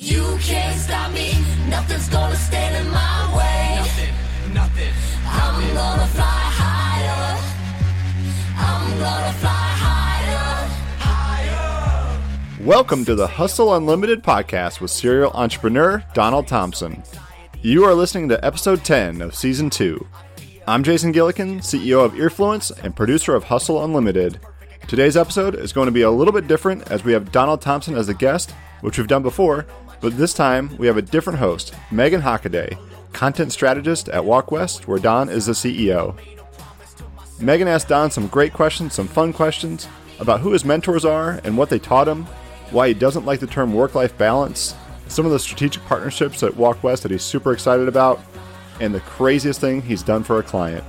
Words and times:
You 0.00 0.38
can't 0.40 0.78
stop 0.78 1.10
me, 1.10 1.32
nothing's 1.68 2.08
gonna 2.08 2.36
stand 2.36 2.86
in 2.86 2.92
my 2.92 3.36
way. 3.36 3.78
Nothing, 3.78 4.54
nothing. 4.54 4.92
I'm 5.26 5.74
gonna 5.74 6.06
fly 6.06 6.22
higher. 6.54 7.36
I'm 8.56 8.98
gonna 9.00 9.32
fly 9.32 9.50
higher. 9.50 10.68
Higher. 11.00 12.64
Welcome 12.64 13.04
to 13.06 13.16
the 13.16 13.26
Hustle 13.26 13.74
Unlimited 13.74 14.22
podcast 14.22 14.80
with 14.80 14.92
serial 14.92 15.32
entrepreneur 15.32 16.04
Donald 16.14 16.46
Thompson. 16.46 17.02
You 17.60 17.82
are 17.82 17.94
listening 17.94 18.28
to 18.28 18.44
episode 18.44 18.84
10 18.84 19.20
of 19.20 19.34
season 19.34 19.68
2. 19.68 20.06
I'm 20.68 20.84
Jason 20.84 21.12
Gillikin, 21.12 21.58
CEO 21.58 22.04
of 22.04 22.12
Earfluence 22.12 22.70
and 22.84 22.94
producer 22.94 23.34
of 23.34 23.42
Hustle 23.42 23.84
Unlimited. 23.84 24.38
Today's 24.86 25.16
episode 25.16 25.56
is 25.56 25.72
going 25.72 25.86
to 25.86 25.92
be 25.92 26.02
a 26.02 26.10
little 26.10 26.32
bit 26.32 26.46
different 26.46 26.88
as 26.88 27.02
we 27.02 27.12
have 27.14 27.32
Donald 27.32 27.60
Thompson 27.60 27.96
as 27.96 28.08
a 28.08 28.14
guest, 28.14 28.52
which 28.80 28.96
we've 28.96 29.08
done 29.08 29.24
before, 29.24 29.66
but 30.00 30.16
this 30.16 30.34
time 30.34 30.76
we 30.78 30.86
have 30.86 30.96
a 30.96 31.02
different 31.02 31.38
host, 31.38 31.74
Meghan 31.90 32.22
Hockaday, 32.22 32.78
content 33.12 33.52
strategist 33.52 34.08
at 34.08 34.24
Walk 34.24 34.50
West, 34.50 34.86
where 34.86 34.98
Don 34.98 35.28
is 35.28 35.46
the 35.46 35.52
CEO. 35.52 36.16
Meghan 37.38 37.66
asked 37.66 37.88
Don 37.88 38.10
some 38.10 38.26
great 38.28 38.52
questions, 38.52 38.94
some 38.94 39.08
fun 39.08 39.32
questions 39.32 39.88
about 40.20 40.40
who 40.40 40.52
his 40.52 40.64
mentors 40.64 41.04
are 41.04 41.40
and 41.44 41.56
what 41.56 41.70
they 41.70 41.78
taught 41.78 42.08
him, 42.08 42.24
why 42.70 42.88
he 42.88 42.94
doesn't 42.94 43.24
like 43.24 43.40
the 43.40 43.46
term 43.46 43.72
work 43.72 43.94
life 43.94 44.16
balance, 44.18 44.74
some 45.08 45.24
of 45.24 45.32
the 45.32 45.38
strategic 45.38 45.84
partnerships 45.84 46.42
at 46.42 46.56
Walk 46.56 46.82
West 46.82 47.02
that 47.02 47.12
he's 47.12 47.22
super 47.22 47.52
excited 47.52 47.88
about, 47.88 48.20
and 48.80 48.94
the 48.94 49.00
craziest 49.00 49.60
thing 49.60 49.82
he's 49.82 50.02
done 50.02 50.22
for 50.22 50.38
a 50.38 50.42
client. 50.42 50.84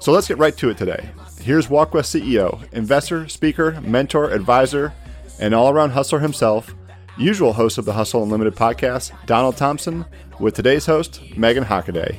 So 0.00 0.12
let's 0.12 0.28
get 0.28 0.38
right 0.38 0.56
to 0.58 0.70
it 0.70 0.78
today. 0.78 1.08
Here's 1.40 1.68
Walk 1.68 1.94
West 1.94 2.14
CEO, 2.14 2.72
investor, 2.72 3.28
speaker, 3.28 3.80
mentor, 3.80 4.30
advisor, 4.30 4.92
and 5.40 5.54
all 5.54 5.70
around 5.70 5.90
hustler 5.90 6.20
himself, 6.20 6.74
usual 7.18 7.52
host 7.52 7.78
of 7.78 7.84
the 7.84 7.92
Hustle 7.92 8.22
Unlimited 8.22 8.54
podcast, 8.54 9.12
Donald 9.26 9.56
Thompson, 9.56 10.04
with 10.38 10.54
today's 10.54 10.86
host, 10.86 11.22
Meghan 11.30 11.64
Hockaday. 11.64 12.16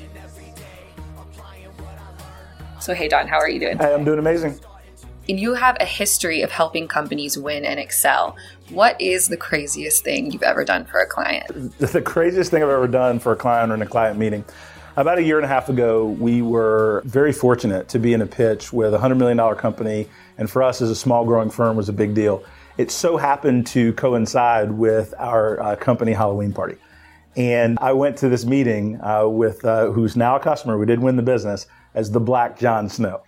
So, 2.80 2.94
hey, 2.94 3.08
Don, 3.08 3.28
how 3.28 3.38
are 3.38 3.50
you 3.50 3.60
doing? 3.60 3.78
Hey, 3.78 3.94
I'm 3.94 4.06
doing 4.06 4.20
amazing. 4.20 4.60
And 5.30 5.40
you 5.40 5.56
have 5.56 5.76
a 5.80 5.86
history 5.86 6.42
of 6.42 6.52
helping 6.52 6.88
companies 6.88 7.38
win 7.38 7.66
and 7.66 7.80
excel. 7.80 8.38
What 8.70 9.00
is 9.02 9.28
the 9.28 9.36
craziest 9.36 10.04
thing 10.04 10.32
you've 10.32 10.44
ever 10.44 10.64
done 10.64 10.86
for 10.86 11.00
a 11.00 11.06
client? 11.06 11.78
The 11.80 12.02
craziest 12.02 12.50
thing 12.50 12.64
I've 12.64 12.70
ever 12.70 12.88
done 12.88 13.20
for 13.20 13.34
a 13.34 13.36
client 13.36 13.72
or 13.72 13.76
in 13.76 13.82
a 13.82 13.86
client 13.86 14.18
meeting. 14.18 14.46
About 14.96 15.20
a 15.20 15.24
year 15.24 15.38
and 15.38 15.46
a 15.46 15.50
half 15.50 15.70
ago, 15.70 16.08
we 16.08 16.42
were 16.42 17.04
very 17.06 17.34
fortunate 17.34 17.90
to 17.90 18.00
be 18.00 18.14
in 18.14 18.22
a 18.22 18.26
pitch 18.26 18.74
with 18.74 18.96
a 18.96 18.98
$100 18.98 19.18
million 19.18 19.56
company, 19.56 20.08
and 20.38 20.50
for 20.50 20.64
us 20.64 20.82
as 20.82 20.90
a 20.90 20.96
small 20.96 21.24
growing 21.26 21.50
firm 21.52 21.76
was 21.76 21.90
a 21.90 21.94
big 21.94 22.16
deal. 22.16 22.44
It 22.78 22.92
so 22.92 23.18
happened 23.18 23.66
to 23.68 23.94
coincide 23.94 24.72
with 24.72 25.14
our 25.18 25.62
uh, 25.62 25.76
company 25.76 26.14
Halloween 26.14 26.54
party. 26.54 26.76
And 27.36 27.78
I 27.80 27.94
went 27.94 28.18
to 28.18 28.30
this 28.30 28.46
meeting 28.46 29.00
uh, 29.02 29.28
with 29.28 29.64
uh, 29.64 29.92
who's 29.92 30.16
now 30.16 30.36
a 30.36 30.40
customer. 30.40 30.78
We 30.78 30.86
did 30.86 31.00
win 31.00 31.16
the 31.16 31.24
business 31.24 31.68
as 31.94 32.12
the 32.12 32.20
Black 32.20 32.58
Jon 32.58 32.90
Snow. 32.90 33.24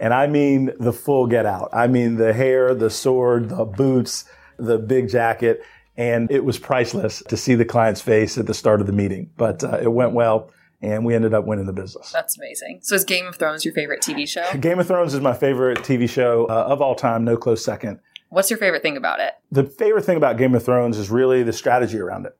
And 0.00 0.12
I 0.12 0.26
mean 0.26 0.72
the 0.78 0.92
full 0.92 1.26
get 1.26 1.46
out. 1.46 1.70
I 1.72 1.86
mean 1.86 2.16
the 2.16 2.32
hair, 2.32 2.74
the 2.74 2.90
sword, 2.90 3.50
the 3.50 3.64
boots, 3.64 4.24
the 4.58 4.78
big 4.78 5.08
jacket. 5.08 5.62
And 5.96 6.30
it 6.30 6.44
was 6.44 6.58
priceless 6.58 7.22
to 7.28 7.36
see 7.36 7.54
the 7.54 7.64
client's 7.64 8.00
face 8.00 8.36
at 8.36 8.46
the 8.46 8.54
start 8.54 8.80
of 8.80 8.86
the 8.86 8.92
meeting. 8.92 9.30
But 9.36 9.62
uh, 9.62 9.78
it 9.80 9.92
went 9.92 10.12
well 10.12 10.50
and 10.82 11.04
we 11.04 11.14
ended 11.14 11.32
up 11.32 11.46
winning 11.46 11.66
the 11.66 11.72
business. 11.72 12.10
That's 12.12 12.36
amazing. 12.36 12.80
So, 12.82 12.94
is 12.94 13.04
Game 13.04 13.26
of 13.26 13.36
Thrones 13.36 13.64
your 13.64 13.72
favorite 13.72 14.02
TV 14.02 14.28
show? 14.28 14.46
Game 14.58 14.78
of 14.78 14.86
Thrones 14.86 15.14
is 15.14 15.20
my 15.20 15.32
favorite 15.32 15.78
TV 15.78 16.08
show 16.08 16.46
uh, 16.46 16.66
of 16.68 16.82
all 16.82 16.94
time, 16.94 17.24
no 17.24 17.36
close 17.36 17.64
second. 17.64 18.00
What's 18.34 18.50
your 18.50 18.58
favorite 18.58 18.82
thing 18.82 18.96
about 18.96 19.20
it? 19.20 19.34
The 19.52 19.62
favorite 19.62 20.04
thing 20.04 20.16
about 20.16 20.38
Game 20.38 20.56
of 20.56 20.64
Thrones 20.64 20.98
is 20.98 21.08
really 21.08 21.44
the 21.44 21.52
strategy 21.52 22.00
around 22.00 22.26
it, 22.26 22.36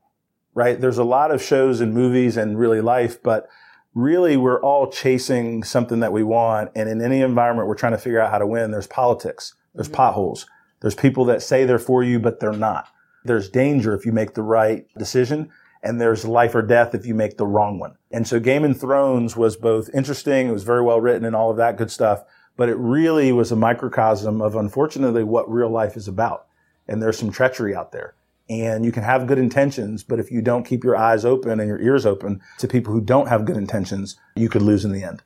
right? 0.52 0.80
There's 0.80 0.98
a 0.98 1.04
lot 1.04 1.30
of 1.30 1.40
shows 1.40 1.80
and 1.80 1.94
movies 1.94 2.36
and 2.36 2.58
really 2.58 2.80
life, 2.80 3.22
but 3.22 3.48
really 3.94 4.36
we're 4.36 4.60
all 4.60 4.90
chasing 4.90 5.62
something 5.62 6.00
that 6.00 6.12
we 6.12 6.24
want. 6.24 6.72
And 6.74 6.88
in 6.88 7.00
any 7.00 7.20
environment, 7.20 7.68
we're 7.68 7.76
trying 7.76 7.92
to 7.92 7.98
figure 7.98 8.20
out 8.20 8.32
how 8.32 8.38
to 8.38 8.46
win. 8.46 8.72
There's 8.72 8.88
politics, 8.88 9.54
there's 9.72 9.86
mm-hmm. 9.86 9.94
potholes, 9.94 10.46
there's 10.80 10.96
people 10.96 11.26
that 11.26 11.42
say 11.42 11.64
they're 11.64 11.78
for 11.78 12.02
you, 12.02 12.18
but 12.18 12.40
they're 12.40 12.52
not. 12.52 12.88
There's 13.24 13.48
danger 13.48 13.94
if 13.94 14.04
you 14.04 14.10
make 14.10 14.34
the 14.34 14.42
right 14.42 14.86
decision 14.98 15.48
and 15.84 16.00
there's 16.00 16.24
life 16.24 16.56
or 16.56 16.62
death 16.62 16.96
if 16.96 17.06
you 17.06 17.14
make 17.14 17.36
the 17.36 17.46
wrong 17.46 17.78
one. 17.78 17.94
And 18.10 18.26
so 18.26 18.40
Game 18.40 18.64
of 18.64 18.80
Thrones 18.80 19.36
was 19.36 19.56
both 19.56 19.90
interesting, 19.94 20.48
it 20.48 20.52
was 20.52 20.64
very 20.64 20.82
well 20.82 21.00
written 21.00 21.24
and 21.24 21.36
all 21.36 21.52
of 21.52 21.56
that 21.58 21.76
good 21.76 21.92
stuff, 21.92 22.24
but 22.56 22.68
it 22.68 22.76
really 22.76 23.32
was 23.32 23.52
a 23.52 23.56
microcosm 23.56 24.40
of 24.40 24.54
unfortunately 24.54 25.24
what 25.24 25.50
real 25.50 25.70
life 25.70 25.96
is 25.96 26.08
about. 26.08 26.46
And 26.86 27.02
there's 27.02 27.18
some 27.18 27.30
treachery 27.30 27.74
out 27.74 27.92
there. 27.92 28.14
And 28.48 28.84
you 28.84 28.92
can 28.92 29.02
have 29.02 29.26
good 29.26 29.38
intentions, 29.38 30.02
but 30.02 30.20
if 30.20 30.30
you 30.30 30.42
don't 30.42 30.64
keep 30.64 30.84
your 30.84 30.96
eyes 30.96 31.24
open 31.24 31.60
and 31.60 31.68
your 31.68 31.80
ears 31.80 32.04
open 32.04 32.42
to 32.58 32.68
people 32.68 32.92
who 32.92 33.00
don't 33.00 33.28
have 33.28 33.46
good 33.46 33.56
intentions, 33.56 34.16
you 34.36 34.50
could 34.50 34.62
lose 34.62 34.84
in 34.84 34.92
the 34.92 35.02
end. 35.02 35.22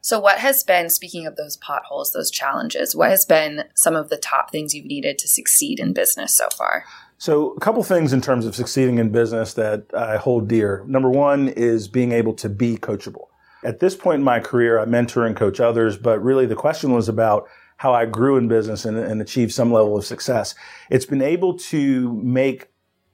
So, 0.00 0.18
what 0.18 0.38
has 0.38 0.64
been, 0.64 0.90
speaking 0.90 1.26
of 1.26 1.36
those 1.36 1.56
potholes, 1.56 2.12
those 2.12 2.30
challenges, 2.30 2.96
what 2.96 3.10
has 3.10 3.24
been 3.24 3.64
some 3.76 3.94
of 3.94 4.08
the 4.08 4.16
top 4.16 4.50
things 4.50 4.74
you've 4.74 4.86
needed 4.86 5.16
to 5.18 5.28
succeed 5.28 5.78
in 5.78 5.92
business 5.92 6.36
so 6.36 6.48
far? 6.56 6.84
So, 7.18 7.52
a 7.52 7.60
couple 7.60 7.84
things 7.84 8.12
in 8.12 8.20
terms 8.20 8.44
of 8.44 8.56
succeeding 8.56 8.98
in 8.98 9.12
business 9.12 9.54
that 9.54 9.84
I 9.96 10.16
hold 10.16 10.48
dear. 10.48 10.82
Number 10.88 11.08
one 11.08 11.48
is 11.48 11.86
being 11.86 12.10
able 12.10 12.34
to 12.34 12.48
be 12.48 12.78
coachable. 12.78 13.26
At 13.64 13.80
this 13.80 13.94
point 13.94 14.18
in 14.18 14.24
my 14.24 14.40
career, 14.40 14.78
I 14.78 14.84
mentor 14.84 15.24
and 15.24 15.36
coach 15.36 15.60
others, 15.60 15.96
but 15.96 16.22
really 16.22 16.46
the 16.46 16.56
question 16.56 16.92
was 16.92 17.08
about 17.08 17.46
how 17.76 17.92
I 17.92 18.06
grew 18.06 18.36
in 18.36 18.48
business 18.48 18.84
and, 18.84 18.96
and 18.96 19.20
achieved 19.20 19.52
some 19.52 19.72
level 19.72 19.96
of 19.96 20.04
success. 20.04 20.54
It's 20.90 21.06
been 21.06 21.22
able 21.22 21.58
to 21.58 22.12
make 22.22 22.68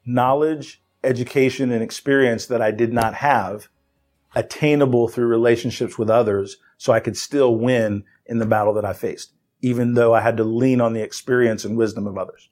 knowledge, 0.04 0.82
education, 1.04 1.70
and 1.70 1.82
experience 1.82 2.46
that 2.46 2.62
I 2.62 2.70
did 2.70 2.92
not 2.92 3.14
have 3.14 3.68
attainable 4.34 5.08
through 5.08 5.26
relationships 5.26 5.98
with 5.98 6.10
others 6.10 6.58
so 6.76 6.92
I 6.92 7.00
could 7.00 7.16
still 7.16 7.56
win 7.56 8.04
in 8.26 8.38
the 8.38 8.46
battle 8.46 8.74
that 8.74 8.84
I 8.84 8.92
faced, 8.92 9.32
even 9.62 9.94
though 9.94 10.14
I 10.14 10.20
had 10.20 10.36
to 10.36 10.44
lean 10.44 10.80
on 10.80 10.92
the 10.92 11.02
experience 11.02 11.64
and 11.64 11.76
wisdom 11.76 12.06
of 12.06 12.18
others. 12.18 12.50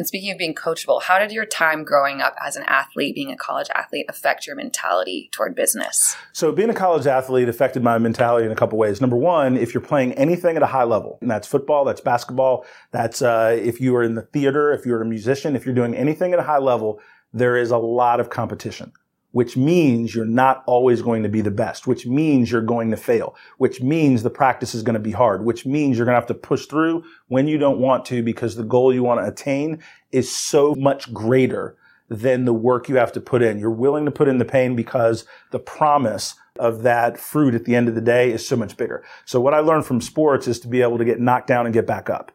And 0.00 0.06
speaking 0.06 0.32
of 0.32 0.38
being 0.38 0.54
coachable, 0.54 1.02
how 1.02 1.18
did 1.18 1.30
your 1.30 1.44
time 1.44 1.84
growing 1.84 2.22
up 2.22 2.34
as 2.42 2.56
an 2.56 2.62
athlete, 2.62 3.14
being 3.14 3.30
a 3.30 3.36
college 3.36 3.68
athlete, 3.74 4.06
affect 4.08 4.46
your 4.46 4.56
mentality 4.56 5.28
toward 5.30 5.54
business? 5.54 6.16
So, 6.32 6.52
being 6.52 6.70
a 6.70 6.74
college 6.74 7.06
athlete 7.06 7.50
affected 7.50 7.82
my 7.82 7.98
mentality 7.98 8.46
in 8.46 8.50
a 8.50 8.54
couple 8.54 8.78
ways. 8.78 9.02
Number 9.02 9.18
one, 9.18 9.58
if 9.58 9.74
you're 9.74 9.82
playing 9.82 10.14
anything 10.14 10.56
at 10.56 10.62
a 10.62 10.66
high 10.66 10.84
level, 10.84 11.18
and 11.20 11.30
that's 11.30 11.46
football, 11.46 11.84
that's 11.84 12.00
basketball, 12.00 12.64
that's 12.92 13.20
uh, 13.20 13.54
if 13.60 13.78
you 13.78 13.94
are 13.94 14.02
in 14.02 14.14
the 14.14 14.22
theater, 14.22 14.72
if 14.72 14.86
you're 14.86 15.02
a 15.02 15.04
musician, 15.04 15.54
if 15.54 15.66
you're 15.66 15.74
doing 15.74 15.94
anything 15.94 16.32
at 16.32 16.38
a 16.38 16.44
high 16.44 16.56
level, 16.56 16.98
there 17.34 17.58
is 17.58 17.70
a 17.70 17.76
lot 17.76 18.20
of 18.20 18.30
competition 18.30 18.92
which 19.32 19.56
means 19.56 20.14
you're 20.14 20.24
not 20.24 20.62
always 20.66 21.02
going 21.02 21.22
to 21.22 21.28
be 21.28 21.40
the 21.40 21.50
best, 21.50 21.86
which 21.86 22.06
means 22.06 22.50
you're 22.50 22.60
going 22.60 22.90
to 22.90 22.96
fail, 22.96 23.36
which 23.58 23.80
means 23.80 24.22
the 24.22 24.30
practice 24.30 24.74
is 24.74 24.82
going 24.82 24.94
to 24.94 25.00
be 25.00 25.12
hard, 25.12 25.44
which 25.44 25.64
means 25.64 25.96
you're 25.96 26.06
going 26.06 26.14
to 26.14 26.20
have 26.20 26.26
to 26.26 26.34
push 26.34 26.66
through 26.66 27.04
when 27.28 27.46
you 27.46 27.58
don't 27.58 27.78
want 27.78 28.04
to 28.04 28.22
because 28.22 28.56
the 28.56 28.64
goal 28.64 28.92
you 28.92 29.02
want 29.02 29.20
to 29.20 29.26
attain 29.26 29.80
is 30.10 30.34
so 30.34 30.74
much 30.74 31.12
greater 31.12 31.76
than 32.08 32.44
the 32.44 32.52
work 32.52 32.88
you 32.88 32.96
have 32.96 33.12
to 33.12 33.20
put 33.20 33.40
in. 33.40 33.58
You're 33.58 33.70
willing 33.70 34.04
to 34.04 34.10
put 34.10 34.26
in 34.26 34.38
the 34.38 34.44
pain 34.44 34.74
because 34.74 35.24
the 35.52 35.60
promise 35.60 36.34
of 36.58 36.82
that 36.82 37.18
fruit 37.18 37.54
at 37.54 37.64
the 37.64 37.76
end 37.76 37.88
of 37.88 37.94
the 37.94 38.00
day 38.00 38.32
is 38.32 38.46
so 38.46 38.56
much 38.56 38.76
bigger. 38.76 39.04
So 39.24 39.40
what 39.40 39.54
I 39.54 39.60
learned 39.60 39.86
from 39.86 40.00
sports 40.00 40.48
is 40.48 40.58
to 40.60 40.68
be 40.68 40.82
able 40.82 40.98
to 40.98 41.04
get 41.04 41.20
knocked 41.20 41.46
down 41.46 41.66
and 41.66 41.72
get 41.72 41.86
back 41.86 42.10
up. 42.10 42.32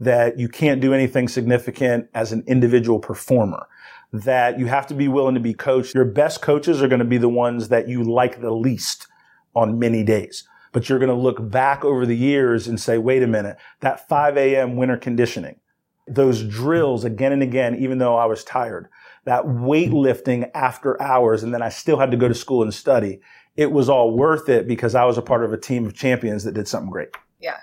That 0.00 0.38
you 0.38 0.48
can't 0.48 0.80
do 0.80 0.94
anything 0.94 1.26
significant 1.26 2.08
as 2.14 2.30
an 2.30 2.44
individual 2.46 3.00
performer 3.00 3.66
that 4.12 4.58
you 4.58 4.66
have 4.66 4.86
to 4.86 4.94
be 4.94 5.08
willing 5.08 5.34
to 5.34 5.40
be 5.40 5.54
coached. 5.54 5.94
Your 5.94 6.04
best 6.04 6.40
coaches 6.40 6.82
are 6.82 6.88
going 6.88 7.00
to 7.00 7.04
be 7.04 7.18
the 7.18 7.28
ones 7.28 7.68
that 7.68 7.88
you 7.88 8.02
like 8.02 8.40
the 8.40 8.52
least 8.52 9.06
on 9.54 9.78
many 9.78 10.02
days. 10.02 10.48
But 10.72 10.88
you're 10.88 10.98
going 10.98 11.10
to 11.10 11.14
look 11.14 11.50
back 11.50 11.84
over 11.84 12.06
the 12.06 12.16
years 12.16 12.68
and 12.68 12.80
say, 12.80 12.98
wait 12.98 13.22
a 13.22 13.26
minute, 13.26 13.56
that 13.80 14.08
5 14.08 14.36
a.m. 14.36 14.76
winter 14.76 14.96
conditioning, 14.96 15.60
those 16.06 16.42
drills 16.42 17.04
again 17.04 17.32
and 17.32 17.42
again, 17.42 17.76
even 17.76 17.98
though 17.98 18.16
I 18.16 18.26
was 18.26 18.44
tired, 18.44 18.88
that 19.24 19.44
weightlifting 19.44 20.50
after 20.54 21.00
hours, 21.02 21.42
and 21.42 21.52
then 21.52 21.62
I 21.62 21.68
still 21.68 21.98
had 21.98 22.10
to 22.10 22.16
go 22.16 22.28
to 22.28 22.34
school 22.34 22.62
and 22.62 22.72
study. 22.72 23.20
It 23.56 23.72
was 23.72 23.88
all 23.88 24.16
worth 24.16 24.48
it 24.48 24.68
because 24.68 24.94
I 24.94 25.04
was 25.04 25.18
a 25.18 25.22
part 25.22 25.44
of 25.44 25.52
a 25.52 25.58
team 25.58 25.84
of 25.84 25.94
champions 25.94 26.44
that 26.44 26.52
did 26.52 26.68
something 26.68 26.90
great. 26.90 27.08
Yeah. 27.40 27.58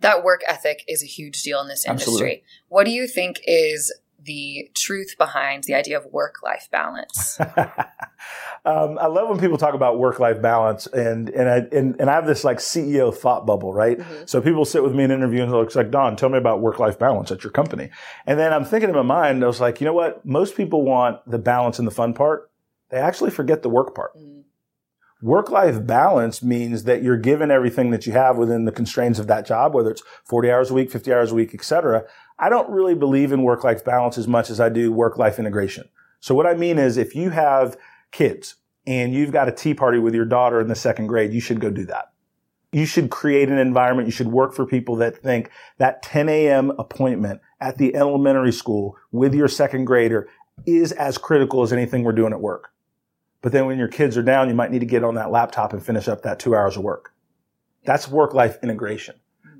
That 0.00 0.24
work 0.24 0.42
ethic 0.48 0.84
is 0.88 1.02
a 1.02 1.06
huge 1.06 1.42
deal 1.42 1.60
in 1.60 1.68
this 1.68 1.84
industry. 1.84 2.12
Absolutely. 2.12 2.44
What 2.68 2.84
do 2.84 2.90
you 2.90 3.06
think 3.06 3.40
is 3.44 3.92
the 4.26 4.70
truth 4.74 5.14
behind 5.16 5.64
the 5.64 5.74
idea 5.74 5.96
of 5.96 6.06
work 6.06 6.42
life 6.42 6.68
balance? 6.70 7.40
um, 8.64 8.98
I 8.98 9.06
love 9.06 9.28
when 9.28 9.40
people 9.40 9.56
talk 9.56 9.74
about 9.74 9.98
work 9.98 10.18
life 10.20 10.42
balance, 10.42 10.86
and 10.88 11.28
and 11.30 11.48
I 11.48 11.56
and, 11.76 12.00
and 12.00 12.10
I 12.10 12.14
have 12.14 12.26
this 12.26 12.44
like 12.44 12.58
CEO 12.58 13.14
thought 13.14 13.46
bubble, 13.46 13.72
right? 13.72 13.98
Mm-hmm. 13.98 14.24
So 14.26 14.40
people 14.40 14.64
sit 14.64 14.82
with 14.82 14.94
me 14.94 15.04
in 15.04 15.10
interviews 15.10 15.42
and 15.42 15.52
they're 15.52 15.64
like, 15.64 15.90
Don, 15.90 16.16
tell 16.16 16.28
me 16.28 16.38
about 16.38 16.60
work 16.60 16.78
life 16.78 16.98
balance 16.98 17.30
at 17.30 17.44
your 17.44 17.52
company, 17.52 17.90
and 18.26 18.38
then 18.38 18.52
I'm 18.52 18.64
thinking 18.64 18.90
in 18.90 18.96
my 18.96 19.02
mind, 19.02 19.42
I 19.42 19.46
was 19.46 19.60
like, 19.60 19.80
you 19.80 19.84
know 19.84 19.94
what? 19.94 20.24
Most 20.26 20.56
people 20.56 20.82
want 20.82 21.18
the 21.30 21.38
balance 21.38 21.78
and 21.78 21.86
the 21.86 21.92
fun 21.92 22.12
part. 22.12 22.50
They 22.90 22.98
actually 22.98 23.30
forget 23.30 23.62
the 23.62 23.70
work 23.70 23.94
part. 23.94 24.16
Mhm. 24.16 24.42
Work 25.22 25.50
life 25.50 25.84
balance 25.86 26.42
means 26.42 26.84
that 26.84 27.02
you're 27.02 27.16
given 27.16 27.50
everything 27.50 27.90
that 27.90 28.06
you 28.06 28.12
have 28.12 28.36
within 28.36 28.66
the 28.66 28.72
constraints 28.72 29.18
of 29.18 29.26
that 29.28 29.46
job, 29.46 29.72
whether 29.72 29.90
it's 29.90 30.02
40 30.26 30.50
hours 30.50 30.70
a 30.70 30.74
week, 30.74 30.90
50 30.90 31.12
hours 31.12 31.32
a 31.32 31.34
week, 31.34 31.54
et 31.54 31.64
cetera. 31.64 32.04
I 32.38 32.48
don't 32.48 32.70
really 32.70 32.94
believe 32.94 33.32
in 33.32 33.42
work 33.42 33.64
life 33.64 33.84
balance 33.84 34.18
as 34.18 34.28
much 34.28 34.50
as 34.50 34.60
I 34.60 34.68
do 34.68 34.92
work 34.92 35.16
life 35.16 35.38
integration. 35.38 35.88
So 36.20 36.34
what 36.34 36.46
I 36.46 36.54
mean 36.54 36.78
is 36.78 36.96
if 36.96 37.14
you 37.14 37.30
have 37.30 37.76
kids 38.12 38.56
and 38.86 39.14
you've 39.14 39.32
got 39.32 39.48
a 39.48 39.52
tea 39.52 39.74
party 39.74 39.98
with 39.98 40.14
your 40.14 40.24
daughter 40.24 40.60
in 40.60 40.68
the 40.68 40.74
second 40.74 41.06
grade, 41.06 41.32
you 41.32 41.40
should 41.40 41.60
go 41.60 41.70
do 41.70 41.86
that. 41.86 42.12
You 42.72 42.84
should 42.84 43.10
create 43.10 43.48
an 43.48 43.58
environment. 43.58 44.06
You 44.08 44.12
should 44.12 44.28
work 44.28 44.52
for 44.52 44.66
people 44.66 44.96
that 44.96 45.16
think 45.16 45.50
that 45.78 46.02
10 46.02 46.28
a.m. 46.28 46.72
appointment 46.78 47.40
at 47.60 47.78
the 47.78 47.94
elementary 47.94 48.52
school 48.52 48.96
with 49.12 49.34
your 49.34 49.48
second 49.48 49.86
grader 49.86 50.28
is 50.66 50.92
as 50.92 51.16
critical 51.16 51.62
as 51.62 51.72
anything 51.72 52.02
we're 52.02 52.12
doing 52.12 52.32
at 52.32 52.40
work. 52.40 52.70
But 53.40 53.52
then 53.52 53.66
when 53.66 53.78
your 53.78 53.88
kids 53.88 54.16
are 54.16 54.22
down, 54.22 54.48
you 54.48 54.54
might 54.54 54.70
need 54.70 54.80
to 54.80 54.86
get 54.86 55.04
on 55.04 55.14
that 55.14 55.30
laptop 55.30 55.72
and 55.72 55.84
finish 55.84 56.08
up 56.08 56.22
that 56.22 56.38
two 56.38 56.54
hours 56.54 56.76
of 56.76 56.82
work. 56.82 57.14
That's 57.84 58.08
work 58.08 58.34
life 58.34 58.58
integration. 58.62 59.16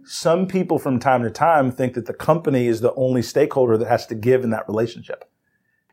Some 0.09 0.47
people 0.47 0.79
from 0.79 1.01
time 1.01 1.25
to 1.25 1.31
time 1.31 1.73
think 1.73 1.95
that 1.95 2.07
the 2.07 2.15
company 2.15 2.69
is 2.69 2.81
the 2.81 2.95
only 2.95 3.23
stakeholder 3.23 3.77
that 3.77 3.89
has 3.89 4.07
to 4.07 4.15
give 4.15 4.45
in 4.45 4.51
that 4.51 4.69
relationship. 4.69 5.29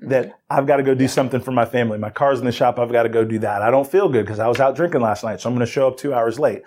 That 0.01 0.25
mm-hmm. 0.25 0.33
I've 0.51 0.67
got 0.67 0.77
to 0.77 0.83
go 0.83 0.93
do 0.93 1.07
something 1.07 1.41
for 1.41 1.51
my 1.51 1.65
family. 1.65 1.97
My 1.97 2.11
car's 2.11 2.39
in 2.39 2.45
the 2.45 2.51
shop. 2.51 2.77
I've 2.77 2.91
got 2.91 3.03
to 3.03 3.09
go 3.09 3.25
do 3.25 3.39
that. 3.39 3.63
I 3.63 3.71
don't 3.71 3.89
feel 3.89 4.09
good 4.09 4.25
because 4.25 4.39
I 4.39 4.47
was 4.47 4.59
out 4.59 4.75
drinking 4.75 5.01
last 5.01 5.23
night. 5.23 5.41
So 5.41 5.49
I'm 5.49 5.55
going 5.55 5.65
to 5.65 5.71
show 5.71 5.87
up 5.87 5.97
two 5.97 6.13
hours 6.13 6.39
late. 6.39 6.61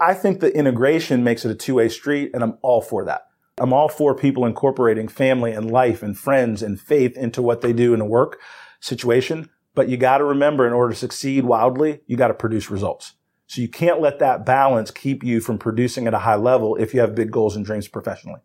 I 0.00 0.14
think 0.14 0.40
the 0.40 0.56
integration 0.56 1.22
makes 1.22 1.44
it 1.44 1.50
a 1.50 1.54
two 1.54 1.74
way 1.74 1.90
street 1.90 2.30
and 2.32 2.42
I'm 2.42 2.56
all 2.62 2.80
for 2.80 3.04
that. 3.04 3.22
I'm 3.58 3.72
all 3.72 3.88
for 3.88 4.14
people 4.14 4.46
incorporating 4.46 5.08
family 5.08 5.52
and 5.52 5.70
life 5.70 6.02
and 6.02 6.16
friends 6.16 6.62
and 6.62 6.80
faith 6.80 7.16
into 7.16 7.42
what 7.42 7.60
they 7.60 7.72
do 7.72 7.92
in 7.92 8.00
a 8.00 8.06
work 8.06 8.38
situation. 8.80 9.50
But 9.74 9.88
you 9.88 9.96
got 9.96 10.18
to 10.18 10.24
remember 10.24 10.66
in 10.66 10.72
order 10.72 10.92
to 10.92 10.98
succeed 10.98 11.44
wildly, 11.44 12.00
you 12.06 12.16
got 12.16 12.28
to 12.28 12.34
produce 12.34 12.70
results. 12.70 13.14
So 13.48 13.62
you 13.62 13.68
can't 13.68 14.00
let 14.00 14.18
that 14.18 14.44
balance 14.44 14.90
keep 14.90 15.24
you 15.24 15.40
from 15.40 15.58
producing 15.58 16.06
at 16.06 16.12
a 16.12 16.18
high 16.18 16.36
level 16.36 16.76
if 16.76 16.92
you 16.92 17.00
have 17.00 17.14
big 17.14 17.30
goals 17.30 17.56
and 17.56 17.64
dreams 17.64 17.88
professionally. 17.88 18.40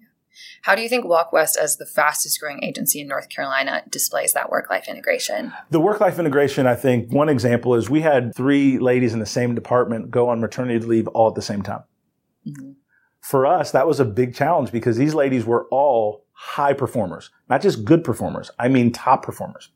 How 0.64 0.76
do 0.76 0.82
you 0.82 0.88
think 0.88 1.06
Walk 1.06 1.34
West, 1.34 1.58
as 1.62 1.76
the 1.76 1.86
fastest 1.86 2.40
growing 2.40 2.64
agency 2.64 3.02
in 3.02 3.08
North 3.08 3.28
Carolina, 3.28 3.84
displays 3.90 4.32
that 4.32 4.50
work 4.50 4.70
life 4.70 4.88
integration? 4.88 5.52
The 5.70 5.82
work 5.82 6.00
life 6.00 6.18
integration, 6.18 6.66
I 6.68 6.76
think 6.76 7.12
one 7.12 7.28
example 7.28 7.76
is 7.76 7.90
we 7.90 8.00
had 8.00 8.34
three 8.34 8.80
ladies 8.80 9.14
in 9.14 9.20
the 9.20 9.26
same 9.26 9.54
department 9.54 10.10
go 10.10 10.30
on 10.30 10.40
maternity 10.40 10.80
leave 10.86 11.08
all 11.10 11.28
at 11.28 11.36
the 11.36 11.42
same 11.42 11.64
time. 11.64 11.84
Mm-hmm. 12.48 12.72
For 13.20 13.46
us, 13.46 13.72
that 13.72 13.88
was 13.88 14.00
a 14.00 14.06
big 14.06 14.34
challenge 14.34 14.72
because 14.72 14.96
these 14.96 15.14
ladies 15.14 15.46
were 15.46 15.68
all 15.70 16.26
high 16.32 16.74
performers, 16.74 17.30
not 17.50 17.62
just 17.62 17.84
good 17.84 18.06
performers. 18.06 18.50
I 18.58 18.70
mean, 18.70 18.92
top 18.94 19.24
performers. 19.24 19.70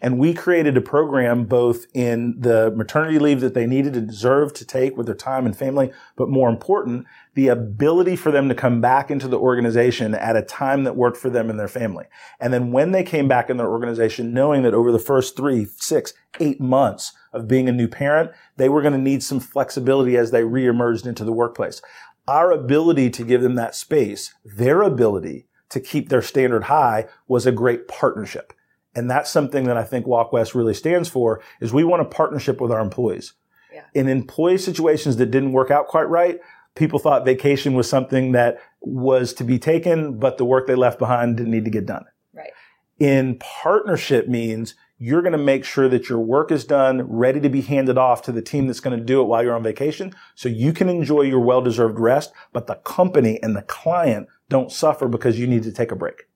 And 0.00 0.18
we 0.18 0.32
created 0.32 0.76
a 0.76 0.80
program 0.80 1.44
both 1.44 1.84
in 1.92 2.40
the 2.40 2.72
maternity 2.74 3.18
leave 3.18 3.40
that 3.40 3.54
they 3.54 3.66
needed 3.66 3.96
and 3.96 4.08
deserved 4.08 4.56
to 4.56 4.64
take 4.64 4.96
with 4.96 5.06
their 5.06 5.14
time 5.14 5.44
and 5.44 5.56
family, 5.56 5.92
but 6.16 6.30
more 6.30 6.48
important, 6.48 7.06
the 7.34 7.48
ability 7.48 8.16
for 8.16 8.30
them 8.30 8.48
to 8.48 8.54
come 8.54 8.80
back 8.80 9.10
into 9.10 9.28
the 9.28 9.38
organization 9.38 10.14
at 10.14 10.36
a 10.36 10.42
time 10.42 10.84
that 10.84 10.96
worked 10.96 11.18
for 11.18 11.28
them 11.28 11.50
and 11.50 11.60
their 11.60 11.68
family. 11.68 12.06
And 12.40 12.52
then 12.52 12.72
when 12.72 12.92
they 12.92 13.04
came 13.04 13.28
back 13.28 13.50
in 13.50 13.58
their 13.58 13.70
organization, 13.70 14.32
knowing 14.32 14.62
that 14.62 14.74
over 14.74 14.90
the 14.90 14.98
first 14.98 15.36
three, 15.36 15.66
six, 15.66 16.14
eight 16.40 16.60
months 16.60 17.12
of 17.32 17.46
being 17.46 17.68
a 17.68 17.72
new 17.72 17.88
parent, 17.88 18.30
they 18.56 18.68
were 18.68 18.82
going 18.82 18.94
to 18.94 18.98
need 18.98 19.22
some 19.22 19.40
flexibility 19.40 20.16
as 20.16 20.30
they 20.30 20.42
reemerged 20.42 21.06
into 21.06 21.24
the 21.24 21.32
workplace. 21.32 21.82
Our 22.26 22.52
ability 22.52 23.10
to 23.10 23.24
give 23.24 23.42
them 23.42 23.56
that 23.56 23.74
space, 23.74 24.32
their 24.44 24.82
ability 24.82 25.46
to 25.70 25.80
keep 25.80 26.08
their 26.08 26.22
standard 26.22 26.64
high 26.64 27.06
was 27.28 27.46
a 27.46 27.52
great 27.52 27.86
partnership. 27.86 28.52
And 28.94 29.10
that's 29.10 29.30
something 29.30 29.64
that 29.64 29.76
I 29.76 29.84
think 29.84 30.06
Walk 30.06 30.32
West 30.32 30.54
really 30.54 30.74
stands 30.74 31.08
for 31.08 31.42
is 31.60 31.72
we 31.72 31.84
want 31.84 32.02
a 32.02 32.06
partnership 32.06 32.60
with 32.60 32.72
our 32.72 32.80
employees. 32.80 33.34
Yeah. 33.72 33.84
In 33.94 34.08
employee 34.08 34.58
situations 34.58 35.16
that 35.16 35.30
didn't 35.30 35.52
work 35.52 35.70
out 35.70 35.86
quite 35.86 36.08
right, 36.08 36.40
people 36.74 36.98
thought 36.98 37.24
vacation 37.24 37.74
was 37.74 37.88
something 37.88 38.32
that 38.32 38.58
was 38.80 39.32
to 39.34 39.44
be 39.44 39.58
taken, 39.58 40.18
but 40.18 40.38
the 40.38 40.44
work 40.44 40.66
they 40.66 40.74
left 40.74 40.98
behind 40.98 41.36
didn't 41.36 41.52
need 41.52 41.64
to 41.64 41.70
get 41.70 41.86
done. 41.86 42.04
Right. 42.32 42.50
In 42.98 43.38
partnership 43.38 44.28
means 44.28 44.74
you're 44.98 45.22
going 45.22 45.32
to 45.32 45.38
make 45.38 45.64
sure 45.64 45.88
that 45.88 46.08
your 46.08 46.18
work 46.18 46.50
is 46.50 46.64
done, 46.64 47.02
ready 47.02 47.40
to 47.40 47.48
be 47.48 47.62
handed 47.62 47.96
off 47.96 48.22
to 48.22 48.32
the 48.32 48.42
team 48.42 48.66
that's 48.66 48.80
going 48.80 48.98
to 48.98 49.02
do 49.02 49.22
it 49.22 49.24
while 49.24 49.42
you're 49.42 49.54
on 49.54 49.62
vacation 49.62 50.12
so 50.34 50.48
you 50.48 50.72
can 50.72 50.88
enjoy 50.88 51.22
your 51.22 51.40
well-deserved 51.40 51.98
rest, 51.98 52.32
but 52.52 52.66
the 52.66 52.74
company 52.74 53.42
and 53.42 53.56
the 53.56 53.62
client 53.62 54.28
don't 54.50 54.70
suffer 54.70 55.08
because 55.08 55.38
you 55.38 55.46
need 55.46 55.62
to 55.62 55.72
take 55.72 55.90
a 55.90 55.96
break. 55.96 56.26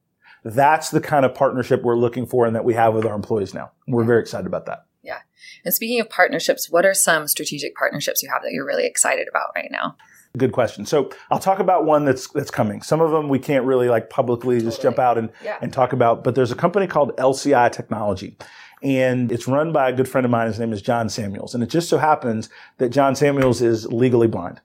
That's 0.44 0.90
the 0.90 1.00
kind 1.00 1.24
of 1.24 1.34
partnership 1.34 1.82
we're 1.82 1.96
looking 1.96 2.26
for 2.26 2.46
and 2.46 2.54
that 2.54 2.64
we 2.64 2.74
have 2.74 2.94
with 2.94 3.06
our 3.06 3.14
employees 3.14 3.54
now. 3.54 3.70
We're 3.88 4.04
very 4.04 4.20
excited 4.20 4.46
about 4.46 4.66
that. 4.66 4.84
Yeah. 5.02 5.18
And 5.64 5.72
speaking 5.72 6.00
of 6.00 6.10
partnerships, 6.10 6.70
what 6.70 6.84
are 6.84 6.94
some 6.94 7.26
strategic 7.28 7.74
partnerships 7.74 8.22
you 8.22 8.30
have 8.30 8.42
that 8.42 8.52
you're 8.52 8.66
really 8.66 8.86
excited 8.86 9.26
about 9.28 9.48
right 9.54 9.70
now? 9.70 9.96
Good 10.36 10.52
question. 10.52 10.84
So 10.84 11.10
I'll 11.30 11.38
talk 11.38 11.60
about 11.60 11.84
one 11.84 12.04
that's 12.04 12.26
that's 12.28 12.50
coming. 12.50 12.82
Some 12.82 13.00
of 13.00 13.10
them 13.12 13.28
we 13.28 13.38
can't 13.38 13.64
really 13.64 13.88
like 13.88 14.10
publicly 14.10 14.60
just 14.60 14.82
jump 14.82 14.98
out 14.98 15.16
and, 15.16 15.30
Yeah. 15.44 15.58
and 15.62 15.72
talk 15.72 15.92
about, 15.92 16.24
but 16.24 16.34
there's 16.34 16.50
a 16.50 16.56
company 16.56 16.86
called 16.86 17.16
LCI 17.16 17.70
Technology. 17.70 18.36
And 18.82 19.30
it's 19.32 19.46
run 19.48 19.72
by 19.72 19.88
a 19.88 19.92
good 19.92 20.08
friend 20.08 20.24
of 20.24 20.30
mine. 20.30 20.48
His 20.48 20.58
name 20.58 20.72
is 20.72 20.82
John 20.82 21.08
Samuels. 21.08 21.54
And 21.54 21.62
it 21.62 21.70
just 21.70 21.88
so 21.88 21.98
happens 21.98 22.50
that 22.78 22.90
John 22.90 23.14
Samuels 23.16 23.62
is 23.62 23.86
legally 23.86 24.26
blind. 24.26 24.60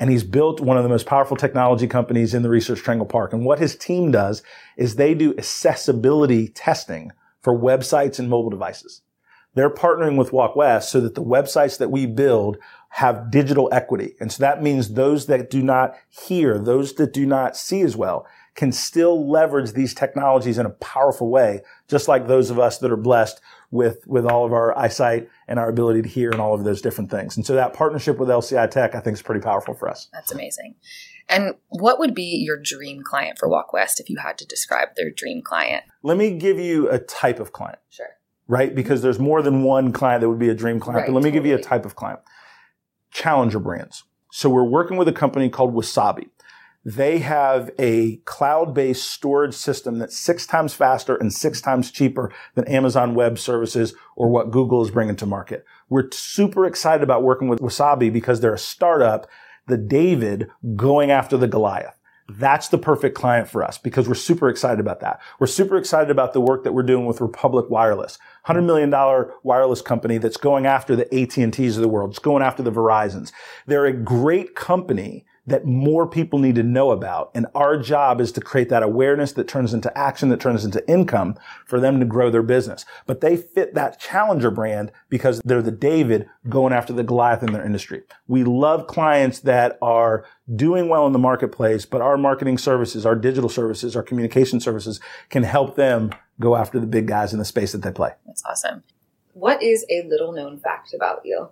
And 0.00 0.10
he's 0.10 0.24
built 0.24 0.60
one 0.60 0.78
of 0.78 0.82
the 0.82 0.88
most 0.88 1.06
powerful 1.06 1.36
technology 1.36 1.86
companies 1.86 2.34
in 2.34 2.42
the 2.42 2.48
Research 2.48 2.80
Triangle 2.80 3.06
Park. 3.06 3.32
And 3.32 3.44
what 3.44 3.58
his 3.58 3.76
team 3.76 4.10
does 4.10 4.42
is 4.76 4.96
they 4.96 5.14
do 5.14 5.36
accessibility 5.36 6.48
testing 6.48 7.12
for 7.42 7.56
websites 7.56 8.18
and 8.18 8.28
mobile 8.28 8.50
devices. 8.50 9.02
They're 9.54 9.70
partnering 9.70 10.16
with 10.16 10.32
Walk 10.32 10.56
West 10.56 10.90
so 10.90 11.00
that 11.00 11.14
the 11.14 11.22
websites 11.22 11.78
that 11.78 11.90
we 11.90 12.06
build 12.06 12.56
have 12.90 13.30
digital 13.30 13.68
equity. 13.72 14.14
And 14.20 14.32
so 14.32 14.40
that 14.40 14.62
means 14.62 14.94
those 14.94 15.26
that 15.26 15.50
do 15.50 15.62
not 15.62 15.94
hear, 16.08 16.58
those 16.58 16.94
that 16.94 17.12
do 17.12 17.26
not 17.26 17.56
see 17.56 17.82
as 17.82 17.96
well, 17.96 18.26
can 18.60 18.70
still 18.72 19.26
leverage 19.26 19.72
these 19.72 19.94
technologies 19.94 20.58
in 20.58 20.66
a 20.66 20.70
powerful 20.70 21.30
way, 21.30 21.62
just 21.88 22.08
like 22.08 22.26
those 22.26 22.50
of 22.50 22.58
us 22.58 22.76
that 22.76 22.90
are 22.92 22.96
blessed 22.98 23.40
with, 23.70 24.06
with 24.06 24.26
all 24.26 24.44
of 24.44 24.52
our 24.52 24.76
eyesight 24.76 25.30
and 25.48 25.58
our 25.58 25.70
ability 25.70 26.02
to 26.02 26.08
hear 26.10 26.30
and 26.30 26.42
all 26.42 26.52
of 26.52 26.62
those 26.62 26.82
different 26.82 27.10
things. 27.10 27.38
And 27.38 27.46
so 27.46 27.54
that 27.54 27.72
partnership 27.72 28.18
with 28.18 28.28
LCI 28.28 28.70
Tech, 28.70 28.94
I 28.94 29.00
think 29.00 29.14
is 29.14 29.22
pretty 29.22 29.40
powerful 29.40 29.72
for 29.72 29.88
us. 29.88 30.08
That's 30.12 30.30
amazing. 30.30 30.74
And 31.26 31.54
what 31.70 31.98
would 31.98 32.14
be 32.14 32.36
your 32.44 32.58
dream 32.58 33.02
client 33.02 33.38
for 33.38 33.48
Walk 33.48 33.72
West 33.72 33.98
if 33.98 34.10
you 34.10 34.18
had 34.18 34.36
to 34.36 34.44
describe 34.46 34.88
their 34.94 35.10
dream 35.10 35.40
client? 35.40 35.84
Let 36.02 36.18
me 36.18 36.36
give 36.36 36.58
you 36.58 36.90
a 36.90 36.98
type 36.98 37.40
of 37.40 37.54
client, 37.54 37.78
Sure. 37.88 38.08
right? 38.46 38.74
Because 38.74 39.00
there's 39.00 39.18
more 39.18 39.40
than 39.40 39.62
one 39.62 39.90
client 39.90 40.20
that 40.20 40.28
would 40.28 40.38
be 40.38 40.50
a 40.50 40.54
dream 40.54 40.80
client. 40.80 40.98
Right, 40.98 41.06
but 41.06 41.14
let 41.14 41.24
me 41.24 41.30
give 41.30 41.46
you 41.46 41.54
a 41.54 41.62
type 41.62 41.86
of 41.86 41.96
client. 41.96 42.20
Challenger 43.10 43.58
brands. 43.58 44.04
So 44.30 44.50
we're 44.50 44.64
working 44.64 44.98
with 44.98 45.08
a 45.08 45.14
company 45.14 45.48
called 45.48 45.74
Wasabi. 45.74 46.28
They 46.84 47.18
have 47.18 47.70
a 47.78 48.16
cloud-based 48.24 49.04
storage 49.04 49.54
system 49.54 49.98
that's 49.98 50.16
six 50.16 50.46
times 50.46 50.72
faster 50.72 51.14
and 51.14 51.32
six 51.32 51.60
times 51.60 51.90
cheaper 51.90 52.32
than 52.54 52.66
Amazon 52.68 53.14
Web 53.14 53.38
Services 53.38 53.94
or 54.16 54.28
what 54.28 54.50
Google 54.50 54.82
is 54.82 54.90
bringing 54.90 55.16
to 55.16 55.26
market. 55.26 55.64
We're 55.90 56.10
super 56.10 56.64
excited 56.64 57.02
about 57.02 57.22
working 57.22 57.48
with 57.48 57.60
Wasabi 57.60 58.10
because 58.10 58.40
they're 58.40 58.54
a 58.54 58.58
startup, 58.58 59.26
the 59.66 59.76
David 59.76 60.48
going 60.74 61.10
after 61.10 61.36
the 61.36 61.48
Goliath. 61.48 61.98
That's 62.30 62.68
the 62.68 62.78
perfect 62.78 63.16
client 63.16 63.48
for 63.48 63.62
us 63.62 63.76
because 63.76 64.08
we're 64.08 64.14
super 64.14 64.48
excited 64.48 64.80
about 64.80 65.00
that. 65.00 65.20
We're 65.38 65.48
super 65.48 65.76
excited 65.76 66.10
about 66.10 66.32
the 66.32 66.40
work 66.40 66.64
that 66.64 66.72
we're 66.72 66.84
doing 66.84 67.04
with 67.04 67.20
Republic 67.20 67.68
Wireless, 67.68 68.18
$100 68.46 68.64
million 68.64 68.90
wireless 69.42 69.82
company 69.82 70.16
that's 70.16 70.36
going 70.36 70.64
after 70.64 70.94
the 70.94 71.12
AT&Ts 71.12 71.76
of 71.76 71.82
the 71.82 71.88
world. 71.88 72.10
It's 72.10 72.18
going 72.20 72.42
after 72.42 72.62
the 72.62 72.72
Verizons. 72.72 73.32
They're 73.66 73.86
a 73.86 73.92
great 73.92 74.54
company 74.54 75.26
that 75.50 75.66
more 75.66 76.06
people 76.06 76.38
need 76.38 76.54
to 76.54 76.62
know 76.62 76.92
about. 76.92 77.30
And 77.34 77.46
our 77.54 77.76
job 77.76 78.20
is 78.20 78.30
to 78.32 78.40
create 78.40 78.68
that 78.68 78.82
awareness 78.82 79.32
that 79.32 79.48
turns 79.48 79.74
into 79.74 79.96
action, 79.98 80.28
that 80.28 80.40
turns 80.40 80.64
into 80.64 80.88
income 80.88 81.36
for 81.66 81.80
them 81.80 81.98
to 81.98 82.06
grow 82.06 82.30
their 82.30 82.42
business. 82.42 82.84
But 83.06 83.20
they 83.20 83.36
fit 83.36 83.74
that 83.74 84.00
challenger 84.00 84.50
brand 84.50 84.92
because 85.08 85.40
they're 85.44 85.60
the 85.60 85.72
David 85.72 86.28
going 86.48 86.72
after 86.72 86.92
the 86.92 87.02
Goliath 87.02 87.42
in 87.42 87.52
their 87.52 87.64
industry. 87.64 88.02
We 88.28 88.44
love 88.44 88.86
clients 88.86 89.40
that 89.40 89.76
are 89.82 90.24
doing 90.54 90.88
well 90.88 91.06
in 91.06 91.12
the 91.12 91.18
marketplace, 91.18 91.84
but 91.84 92.00
our 92.00 92.16
marketing 92.16 92.58
services, 92.58 93.04
our 93.04 93.16
digital 93.16 93.50
services, 93.50 93.96
our 93.96 94.02
communication 94.02 94.60
services 94.60 95.00
can 95.30 95.42
help 95.42 95.74
them 95.74 96.10
go 96.38 96.56
after 96.56 96.78
the 96.78 96.86
big 96.86 97.06
guys 97.06 97.32
in 97.32 97.38
the 97.40 97.44
space 97.44 97.72
that 97.72 97.82
they 97.82 97.92
play. 97.92 98.12
That's 98.24 98.42
awesome. 98.44 98.84
What 99.34 99.62
is 99.62 99.84
a 99.90 100.06
little 100.08 100.32
known 100.32 100.58
fact 100.58 100.94
about 100.94 101.22
you? 101.24 101.50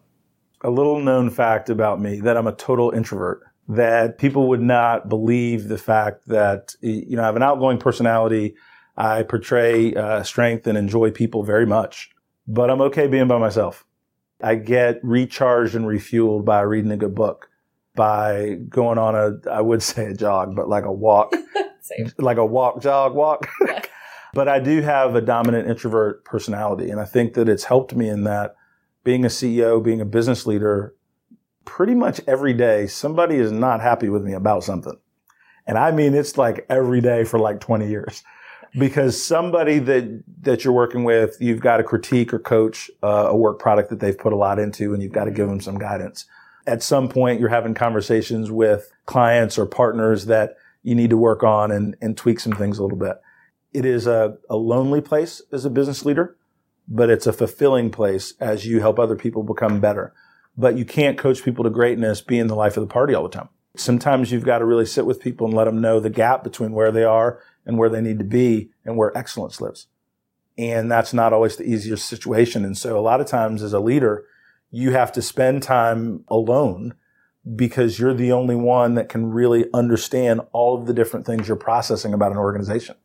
a 0.63 0.71
little 0.71 1.01
known 1.01 1.31
fact 1.31 1.71
about 1.71 2.01
me 2.01 2.21
that 2.21 2.37
I'm 2.37 2.47
a 2.47 2.53
total 2.53 2.91
introvert. 2.91 3.43
That 3.69 4.17
people 4.19 4.49
would 4.49 4.63
not 4.63 5.09
believe 5.09 5.69
the 5.69 5.77
fact 5.77 6.27
that 6.29 6.75
you 6.81 7.17
know 7.17 7.23
I 7.23 7.27
have 7.27 7.37
an 7.37 7.43
outgoing 7.43 7.79
personality. 7.79 8.55
I 8.97 9.23
portray 9.23 9.95
uh, 9.95 10.23
strength 10.23 10.67
and 10.67 10.77
enjoy 10.77 11.11
people 11.11 11.45
very 11.45 11.67
much, 11.67 12.11
but 12.47 12.71
I'm 12.71 12.81
okay 12.81 13.07
being 13.07 13.29
by 13.29 13.39
myself. 13.39 13.85
I 14.43 14.55
get 14.55 15.01
recharged 15.03 15.75
and 15.75 15.85
refueled 15.85 16.45
by 16.45 16.63
reading 16.63 16.91
a 16.93 16.97
good 16.97 17.15
book, 17.15 17.51
by 17.95 18.57
going 18.69 18.99
on 18.99 19.15
a 19.15 19.51
I 19.51 19.61
would 19.61 19.83
say 19.93 20.07
a 20.07 20.15
jog, 20.15 20.57
but 20.57 20.69
like 20.69 20.85
a 20.85 20.93
walk, 20.93 21.35
Same. 21.81 22.11
like 22.19 22.39
a 22.39 22.47
walk, 22.47 22.81
jog, 22.81 23.15
walk. 23.15 23.49
Yeah. 23.67 23.83
but 24.35 24.49
I 24.49 24.61
do 24.61 24.81
have 24.83 25.15
a 25.15 25.21
dominant 25.21 25.69
introvert 25.69 26.25
personality, 26.25 26.91
and 26.91 27.01
I 27.01 27.05
think 27.05 27.35
that 27.35 27.49
it's 27.49 27.65
helped 27.65 27.95
me 27.95 28.09
in 28.09 28.25
that 28.25 28.55
being 29.05 29.25
a 29.25 29.29
CEO, 29.29 29.83
being 29.83 30.01
a 30.01 30.05
business 30.05 30.47
leader, 30.47 30.95
pretty 31.69 31.95
much 31.95 32.19
every 32.27 32.55
day, 32.55 32.87
somebody 32.87 33.37
is 33.37 33.53
not 33.53 33.83
happy 33.83 34.09
with 34.09 34.25
me 34.25 34.33
about 34.33 34.65
something. 34.65 34.99
And 35.67 35.77
I 35.77 35.91
mean, 35.91 36.15
it's 36.15 36.39
like 36.39 36.65
every 36.71 37.03
day 37.03 37.25
for 37.25 37.39
like 37.39 37.61
20 37.61 37.87
years 37.87 38.25
because 38.79 39.23
somebody 39.23 39.79
that, 39.81 40.25
that 40.41 40.65
you're 40.65 40.73
working 40.73 41.05
with, 41.05 41.37
you've 41.41 41.61
got 41.61 41.77
to 41.77 41.85
critique 41.85 42.33
or 42.33 42.39
coach 42.39 42.91
uh, 43.03 43.27
a 43.29 43.37
work 43.37 43.59
product 43.59 43.91
that 43.91 44.01
they've 44.01 44.17
put 44.17 44.33
a 44.33 44.37
lot 44.37 44.59
into 44.59 44.95
and 44.95 45.03
you've 45.03 45.13
got 45.13 45.27
to 45.27 45.31
give 45.31 45.47
them 45.47 45.61
some 45.61 45.79
guidance. 45.79 46.25
At 46.67 46.83
some 46.83 47.07
point, 47.07 47.39
you're 47.39 47.51
having 47.51 47.75
conversations 47.75 48.51
with 48.51 48.91
clients 49.05 49.59
or 49.59 49.67
partners 49.67 50.25
that 50.25 50.57
you 50.83 50.95
need 50.95 51.11
to 51.11 51.19
work 51.19 51.43
on 51.43 51.71
and, 51.71 51.97
and 52.01 52.17
tweak 52.17 52.41
some 52.41 52.55
things 52.55 52.79
a 52.79 52.83
little 52.83 52.99
bit. 52.99 53.21
It 53.75 53.85
is 53.85 54.07
a, 54.07 54.39
a 54.49 54.57
lonely 54.57 55.03
place 55.03 55.43
as 55.53 55.67
a 55.67 55.71
business 55.71 56.07
leader, 56.07 56.35
but 56.89 57.11
it's 57.11 57.27
a 57.27 57.33
fulfilling 57.33 57.91
place 57.91 58.33
as 58.41 58.67
you 58.67 58.81
help 58.81 58.99
other 58.99 59.17
people 59.17 59.43
become 59.43 59.81
better 59.81 60.15
but 60.59 60.77
you 60.77 60.85
can't 60.85 61.17
coach 61.17 61.45
people 61.45 61.63
to 61.63 61.71
greatness 61.71 62.21
being 62.21 62.49
the 62.49 62.57
life 62.57 62.77
of 62.77 62.83
the 62.83 62.93
party 62.93 63.15
all 63.15 63.23
the 63.23 63.29
time. 63.29 63.49
Sometimes 63.77 64.33
you've 64.33 64.45
got 64.45 64.59
to 64.59 64.65
really 64.65 64.85
sit 64.85 65.07
with 65.07 65.21
people 65.21 65.47
and 65.47 65.55
let 65.55 65.65
them 65.65 65.81
know 65.81 66.01
the 66.01 66.11
gap 66.11 66.43
between 66.43 66.73
where 66.73 66.91
they 66.91 67.05
are 67.05 67.41
and 67.65 67.79
where 67.79 67.89
they 67.89 68.01
need 68.01 68.19
to 68.19 68.25
be 68.25 68.71
and 68.85 68.97
where 68.97 69.17
excellence 69.17 69.61
lives. 69.61 69.87
And 70.59 70.91
that's 70.91 71.15
not 71.15 71.33
always 71.33 71.57
the 71.57 71.65
easiest 71.65 72.09
situation. 72.09 72.65
And 72.65 72.77
so 72.77 72.99
a 72.99 73.01
lot 73.01 73.21
of 73.21 73.29
times 73.29 73.63
as 73.63 73.73
a 73.73 73.79
leader, 73.79 74.25
you 74.73 74.91
have 74.91 75.13
to 75.13 75.23
spend 75.23 75.63
time 75.63 76.25
alone 76.27 76.95
because 77.55 78.01
you're 78.01 78.13
the 78.13 78.33
only 78.33 78.57
one 78.57 78.95
that 78.95 79.09
can 79.09 79.31
really 79.31 79.67
understand 79.73 80.41
all 80.51 80.77
of 80.77 80.87
the 80.87 80.93
different 80.93 81.25
things 81.25 81.47
you're 81.47 81.57
processing 81.57 82.13
about 82.13 82.33
an 82.33 82.39
organization. 82.39 82.97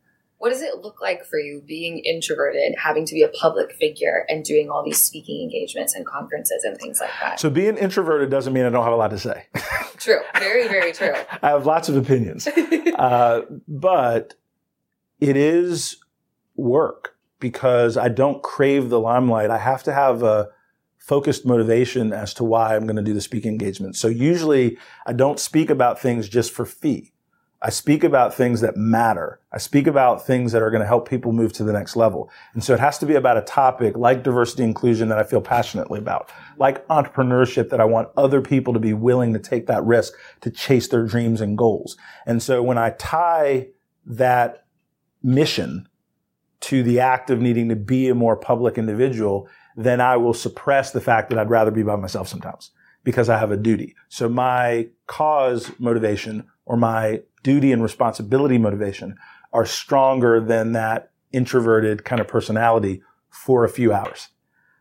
What 0.44 0.50
does 0.50 0.60
it 0.60 0.82
look 0.82 1.00
like 1.00 1.24
for 1.24 1.38
you 1.38 1.62
being 1.66 2.00
introverted, 2.00 2.74
having 2.76 3.06
to 3.06 3.14
be 3.14 3.22
a 3.22 3.28
public 3.28 3.72
figure, 3.72 4.26
and 4.28 4.44
doing 4.44 4.68
all 4.68 4.84
these 4.84 5.02
speaking 5.02 5.40
engagements 5.40 5.94
and 5.94 6.04
conferences 6.04 6.64
and 6.64 6.76
things 6.76 7.00
like 7.00 7.08
that? 7.22 7.40
So 7.40 7.48
being 7.48 7.78
introverted 7.78 8.28
doesn't 8.28 8.52
mean 8.52 8.66
I 8.66 8.68
don't 8.68 8.84
have 8.84 8.92
a 8.92 8.96
lot 8.96 9.08
to 9.12 9.18
say. 9.18 9.46
true. 9.96 10.18
Very, 10.38 10.68
very 10.68 10.92
true. 10.92 11.14
I 11.40 11.48
have 11.48 11.64
lots 11.64 11.88
of 11.88 11.96
opinions. 11.96 12.46
uh, 12.98 13.40
but 13.66 14.34
it 15.18 15.38
is 15.38 15.96
work 16.56 17.16
because 17.40 17.96
I 17.96 18.08
don't 18.10 18.42
crave 18.42 18.90
the 18.90 19.00
limelight. 19.00 19.48
I 19.48 19.56
have 19.56 19.82
to 19.84 19.94
have 19.94 20.22
a 20.22 20.50
focused 20.98 21.46
motivation 21.46 22.12
as 22.12 22.34
to 22.34 22.44
why 22.44 22.76
I'm 22.76 22.84
going 22.84 22.96
to 22.96 23.02
do 23.02 23.14
the 23.14 23.22
speaking 23.22 23.52
engagement. 23.52 23.96
So 23.96 24.08
usually 24.08 24.76
I 25.06 25.14
don't 25.14 25.40
speak 25.40 25.70
about 25.70 25.98
things 25.98 26.28
just 26.28 26.52
for 26.52 26.66
fee. 26.66 27.13
I 27.64 27.70
speak 27.70 28.04
about 28.04 28.34
things 28.34 28.60
that 28.60 28.76
matter. 28.76 29.40
I 29.50 29.56
speak 29.56 29.86
about 29.86 30.26
things 30.26 30.52
that 30.52 30.60
are 30.60 30.70
going 30.70 30.82
to 30.82 30.86
help 30.86 31.08
people 31.08 31.32
move 31.32 31.54
to 31.54 31.64
the 31.64 31.72
next 31.72 31.96
level. 31.96 32.30
And 32.52 32.62
so 32.62 32.74
it 32.74 32.80
has 32.80 32.98
to 32.98 33.06
be 33.06 33.14
about 33.14 33.38
a 33.38 33.40
topic 33.42 33.96
like 33.96 34.22
diversity 34.22 34.64
inclusion 34.64 35.08
that 35.08 35.18
I 35.18 35.22
feel 35.22 35.40
passionately 35.40 35.98
about, 35.98 36.30
like 36.58 36.86
entrepreneurship 36.88 37.70
that 37.70 37.80
I 37.80 37.86
want 37.86 38.10
other 38.18 38.42
people 38.42 38.74
to 38.74 38.78
be 38.78 38.92
willing 38.92 39.32
to 39.32 39.38
take 39.38 39.66
that 39.68 39.82
risk 39.82 40.12
to 40.42 40.50
chase 40.50 40.88
their 40.88 41.06
dreams 41.06 41.40
and 41.40 41.56
goals. 41.56 41.96
And 42.26 42.42
so 42.42 42.62
when 42.62 42.76
I 42.76 42.90
tie 42.90 43.68
that 44.04 44.66
mission 45.22 45.88
to 46.60 46.82
the 46.82 47.00
act 47.00 47.30
of 47.30 47.40
needing 47.40 47.70
to 47.70 47.76
be 47.76 48.10
a 48.10 48.14
more 48.14 48.36
public 48.36 48.76
individual, 48.76 49.48
then 49.74 50.02
I 50.02 50.18
will 50.18 50.34
suppress 50.34 50.90
the 50.90 51.00
fact 51.00 51.30
that 51.30 51.38
I'd 51.38 51.48
rather 51.48 51.70
be 51.70 51.82
by 51.82 51.96
myself 51.96 52.28
sometimes 52.28 52.72
because 53.04 53.30
I 53.30 53.38
have 53.38 53.50
a 53.50 53.56
duty. 53.56 53.96
So 54.10 54.28
my 54.28 54.88
cause 55.06 55.72
motivation 55.78 56.46
or 56.66 56.76
my 56.76 57.22
duty 57.44 57.70
and 57.70 57.80
responsibility 57.82 58.58
motivation 58.58 59.16
are 59.52 59.64
stronger 59.66 60.40
than 60.40 60.72
that 60.72 61.12
introverted 61.30 62.04
kind 62.04 62.20
of 62.20 62.26
personality 62.26 63.02
for 63.30 63.64
a 63.64 63.68
few 63.68 63.92
hours. 63.92 64.28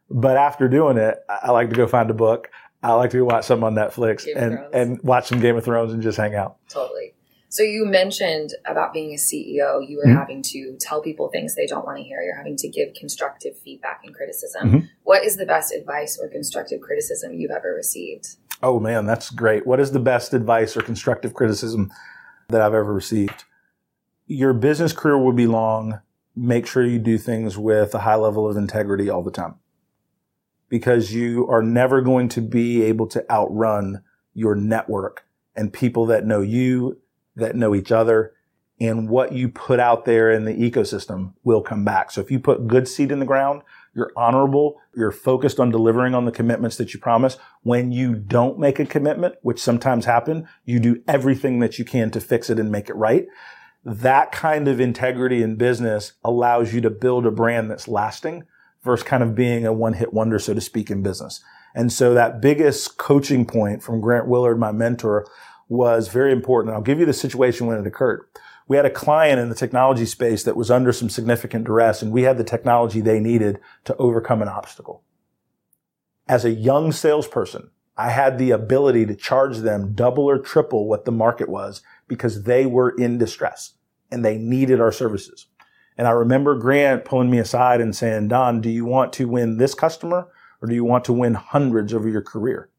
But 0.09 0.37
after 0.37 0.67
doing 0.67 0.97
it, 0.97 1.17
I 1.29 1.51
like 1.51 1.69
to 1.69 1.75
go 1.75 1.85
find 1.85 2.09
a 2.09 2.13
book. 2.15 2.49
I 2.81 2.93
like 2.93 3.11
to 3.11 3.17
go 3.17 3.25
watch 3.25 3.45
something 3.45 3.65
on 3.65 3.75
Netflix 3.75 4.25
Game 4.25 4.37
and, 4.37 4.59
and 4.73 5.01
watch 5.03 5.27
some 5.27 5.39
Game 5.39 5.55
of 5.55 5.63
Thrones 5.63 5.93
and 5.93 6.01
just 6.01 6.17
hang 6.17 6.35
out. 6.35 6.57
Totally. 6.69 7.13
So 7.49 7.61
you 7.63 7.85
mentioned 7.85 8.49
about 8.65 8.93
being 8.93 9.11
a 9.13 9.17
CEO, 9.17 9.79
you 9.87 9.97
were 9.97 10.11
Mhm. 10.11 10.17
having 10.17 10.41
to 10.43 10.75
tell 10.79 11.01
people 11.01 11.29
things 11.29 11.53
they 11.55 11.67
don't 11.67 11.85
want 11.85 11.97
to 11.97 12.03
hear. 12.03 12.21
You're 12.21 12.35
having 12.35 12.55
to 12.57 12.67
give 12.67 12.93
constructive 12.99 13.55
feedback 13.57 14.01
and 14.03 14.13
criticism. 14.13 14.69
Mhm. 14.71 14.89
What 15.03 15.23
is 15.23 15.37
the 15.37 15.45
best 15.45 15.71
advice 15.73 16.19
or 16.19 16.27
constructive 16.29 16.81
criticism 16.81 17.33
you've 17.33 17.51
ever 17.51 17.73
received? 17.75 18.35
Oh 18.63 18.79
man, 18.79 19.05
that's 19.05 19.29
great. 19.29 19.67
What 19.67 19.79
is 19.79 19.91
the 19.91 19.99
best 19.99 20.33
advice 20.33 20.75
or 20.75 20.81
constructive 20.81 21.33
criticism 21.33 21.91
that 22.49 22.61
I've 22.61 22.73
ever 22.73 22.93
received? 22.93 23.45
Your 24.27 24.53
business 24.53 24.93
career 24.93 25.17
will 25.17 25.33
be 25.33 25.47
long. 25.47 26.01
Make 26.35 26.65
sure 26.65 26.85
you 26.85 26.99
do 26.99 27.17
things 27.17 27.57
with 27.57 27.93
a 27.93 27.99
high 27.99 28.15
level 28.15 28.49
of 28.49 28.57
integrity 28.57 29.09
all 29.09 29.21
the 29.21 29.31
time 29.31 29.55
because 30.69 31.13
you 31.13 31.47
are 31.47 31.61
never 31.61 32.01
going 32.01 32.27
to 32.29 32.41
be 32.41 32.81
able 32.81 33.05
to 33.07 33.23
outrun 33.31 34.01
your 34.33 34.55
network 34.55 35.25
and 35.55 35.71
people 35.71 36.07
that 36.07 36.25
know 36.25 36.41
you, 36.41 36.99
that 37.35 37.55
know 37.55 37.75
each 37.75 37.91
other, 37.91 38.33
and 38.79 39.07
what 39.07 39.33
you 39.33 39.49
put 39.49 39.79
out 39.79 40.05
there 40.05 40.31
in 40.31 40.45
the 40.45 40.53
ecosystem 40.53 41.33
will 41.43 41.61
come 41.61 41.85
back. 41.85 42.09
So 42.09 42.21
if 42.21 42.31
you 42.31 42.39
put 42.39 42.67
good 42.67 42.87
seed 42.87 43.11
in 43.11 43.19
the 43.19 43.25
ground, 43.25 43.61
you're 43.95 44.11
honorable, 44.15 44.81
you're 44.95 45.11
focused 45.11 45.59
on 45.59 45.69
delivering 45.69 46.15
on 46.15 46.25
the 46.25 46.31
commitments 46.31 46.77
that 46.77 46.93
you 46.93 46.99
promise. 46.99 47.37
When 47.61 47.91
you 47.91 48.15
don't 48.15 48.59
make 48.59 48.79
a 48.79 48.85
commitment, 48.85 49.35
which 49.41 49.61
sometimes 49.61 50.05
happen, 50.05 50.47
you 50.65 50.79
do 50.79 51.01
everything 51.07 51.59
that 51.59 51.77
you 51.77 51.85
can 51.85 52.09
to 52.11 52.21
fix 52.21 52.49
it 52.49 52.59
and 52.59 52.71
make 52.71 52.89
it 52.89 52.95
right. 52.95 53.27
That 53.85 54.31
kind 54.31 54.67
of 54.67 54.79
integrity 54.79 55.43
in 55.43 55.57
business 55.57 56.13
allows 56.23 56.73
you 56.73 56.81
to 56.81 56.89
build 56.89 57.25
a 57.25 57.31
brand 57.31 57.69
that's 57.69 57.87
lasting 57.87 58.43
versus 58.83 59.05
kind 59.05 59.23
of 59.23 59.35
being 59.35 59.65
a 59.65 59.73
one 59.73 59.93
hit 59.93 60.13
wonder, 60.13 60.39
so 60.39 60.53
to 60.53 60.61
speak, 60.61 60.89
in 60.89 61.03
business. 61.03 61.43
And 61.75 61.91
so 61.91 62.13
that 62.13 62.41
biggest 62.41 62.97
coaching 62.97 63.45
point 63.45 63.83
from 63.83 64.01
Grant 64.01 64.27
Willard, 64.27 64.59
my 64.59 64.71
mentor, 64.71 65.27
was 65.67 66.07
very 66.07 66.31
important. 66.31 66.73
I'll 66.73 66.81
give 66.81 66.99
you 66.99 67.05
the 67.05 67.13
situation 67.13 67.67
when 67.67 67.79
it 67.79 67.87
occurred. 67.87 68.25
We 68.73 68.77
had 68.77 68.87
a 68.87 68.89
client 68.89 69.39
in 69.39 69.49
the 69.49 69.55
technology 69.55 70.07
space 70.07 70.41
that 70.45 70.55
was 70.55 70.71
under 70.71 70.91
some 70.91 71.07
significant 71.07 71.65
duress 71.65 72.01
and 72.01 72.11
we 72.11 72.23
had 72.23 72.39
the 72.39 72.43
technology 72.43 73.01
they 73.01 73.19
needed 73.19 73.59
to 73.83 73.95
overcome 73.97 74.41
an 74.41 74.47
obstacle. 74.47 75.03
As 76.27 76.43
a 76.43 76.49
young 76.49 76.91
salesperson, 76.91 77.69
I 77.95 78.09
had 78.09 78.39
the 78.39 78.49
ability 78.49 79.05
to 79.05 79.15
charge 79.15 79.59
them 79.59 79.93
double 79.93 80.27
or 80.27 80.39
triple 80.39 80.87
what 80.87 81.05
the 81.05 81.11
market 81.11 81.49
was 81.49 81.83
because 82.07 82.45
they 82.45 82.65
were 82.65 82.89
in 82.97 83.19
distress 83.19 83.75
and 84.09 84.25
they 84.25 84.39
needed 84.39 84.81
our 84.81 84.91
services. 84.91 85.45
And 85.95 86.07
I 86.07 86.11
remember 86.11 86.55
Grant 86.55 87.05
pulling 87.05 87.29
me 87.29 87.37
aside 87.37 87.79
and 87.79 87.95
saying, 87.95 88.29
Don, 88.29 88.59
do 88.59 88.71
you 88.71 88.85
want 88.85 89.13
to 89.13 89.27
win 89.27 89.57
this 89.57 89.75
customer 89.75 90.29
or 90.63 90.67
do 90.67 90.73
you 90.73 90.83
want 90.83 91.05
to 91.05 91.13
win 91.13 91.35
hundreds 91.35 91.93
over 91.93 92.09
your 92.09 92.23
career? 92.23 92.71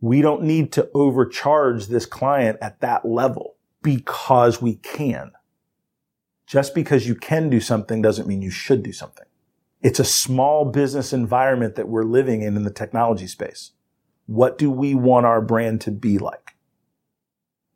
We 0.00 0.22
don't 0.22 0.44
need 0.44 0.72
to 0.72 0.88
overcharge 0.94 1.88
this 1.88 2.06
client 2.06 2.56
at 2.62 2.80
that 2.80 3.04
level 3.04 3.56
because 3.84 4.60
we 4.60 4.76
can. 4.76 5.30
Just 6.46 6.74
because 6.74 7.06
you 7.06 7.14
can 7.14 7.48
do 7.48 7.60
something 7.60 8.02
doesn't 8.02 8.26
mean 8.26 8.42
you 8.42 8.50
should 8.50 8.82
do 8.82 8.92
something. 8.92 9.26
It's 9.80 10.00
a 10.00 10.04
small 10.04 10.64
business 10.64 11.12
environment 11.12 11.76
that 11.76 11.88
we're 11.88 12.04
living 12.04 12.42
in 12.42 12.56
in 12.56 12.64
the 12.64 12.72
technology 12.72 13.28
space. 13.28 13.72
What 14.26 14.58
do 14.58 14.70
we 14.70 14.94
want 14.94 15.26
our 15.26 15.40
brand 15.40 15.82
to 15.82 15.90
be 15.90 16.18
like? 16.18 16.56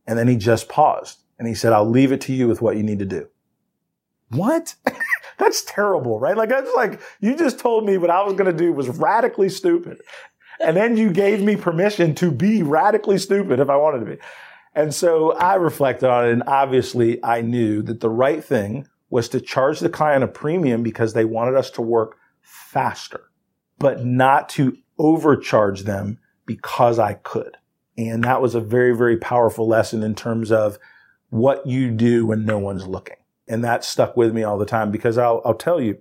And 0.07 0.19
then 0.19 0.27
he 0.27 0.37
just 0.37 0.69
paused 0.69 1.19
and 1.38 1.47
he 1.47 1.55
said, 1.55 1.73
I'll 1.73 1.88
leave 1.88 2.12
it 2.12 2.23
to 2.23 2.33
you 2.33 2.49
with 2.49 2.62
what 2.62 2.77
you 2.77 2.83
need 2.83 2.99
to 3.00 3.05
do. 3.05 3.29
What? 4.31 4.75
That's 5.38 5.62
terrible, 5.62 6.19
right? 6.19 6.37
Like, 6.37 6.50
was 6.50 6.69
like, 6.75 7.00
you 7.21 7.37
just 7.37 7.61
told 7.61 7.85
me 7.85 7.99
what 7.99 8.11
I 8.11 8.23
was 8.23 8.33
going 8.35 8.50
to 8.50 8.57
do 8.57 8.73
was 8.73 8.88
radically 8.88 9.50
stupid. 9.50 10.00
And 10.61 10.77
then 10.77 10.97
you 10.97 11.12
gave 11.12 11.43
me 11.43 11.57
permission 11.57 12.15
to 12.17 12.31
be 12.31 12.62
radically 12.62 13.19
stupid 13.19 13.61
if 13.61 13.69
I 13.69 13.77
wanted 13.77 14.00
to 14.00 14.17
be. 14.17 14.19
And 14.78 14.94
so 14.94 15.32
I 15.32 15.56
reflected 15.56 16.08
on 16.08 16.28
it 16.28 16.30
and 16.30 16.44
obviously 16.47 17.18
I 17.25 17.40
knew 17.40 17.82
that 17.82 17.99
the 17.99 18.08
right 18.08 18.44
thing 18.44 18.87
was 19.11 19.28
to 19.30 19.40
charge 19.40 19.80
the 19.80 19.88
client 19.88 20.23
a 20.23 20.28
premium 20.28 20.85
because 20.85 21.14
they 21.14 21.25
wanted 21.25 21.56
us 21.56 21.68
to 21.73 21.82
work 21.82 22.16
faster, 22.42 23.23
but 23.80 24.04
not 24.04 24.49
to 24.50 24.78
overcharge 24.97 25.82
them 25.82 26.20
because 26.47 27.00
I 27.00 27.14
could. 27.14 27.56
And 27.97 28.23
that 28.23 28.40
was 28.40 28.54
a 28.54 28.61
very, 28.61 28.97
very 28.97 29.16
powerful 29.16 29.66
lesson 29.66 30.04
in 30.04 30.14
terms 30.14 30.52
of 30.52 30.78
what 31.30 31.66
you 31.66 31.90
do 31.90 32.26
when 32.26 32.47
no 32.47 32.61
one's 32.61 32.87
looking. 32.87 33.16
And 33.49 33.64
that 33.64 33.82
stuck 33.85 34.16
with 34.16 34.32
me 34.32 34.44
all 34.44 34.58
the 34.58 34.64
time 34.64 34.92
because 34.92 35.18
I'll, 35.18 35.42
I'll 35.44 35.54
tell 35.54 35.80
you, 35.80 36.00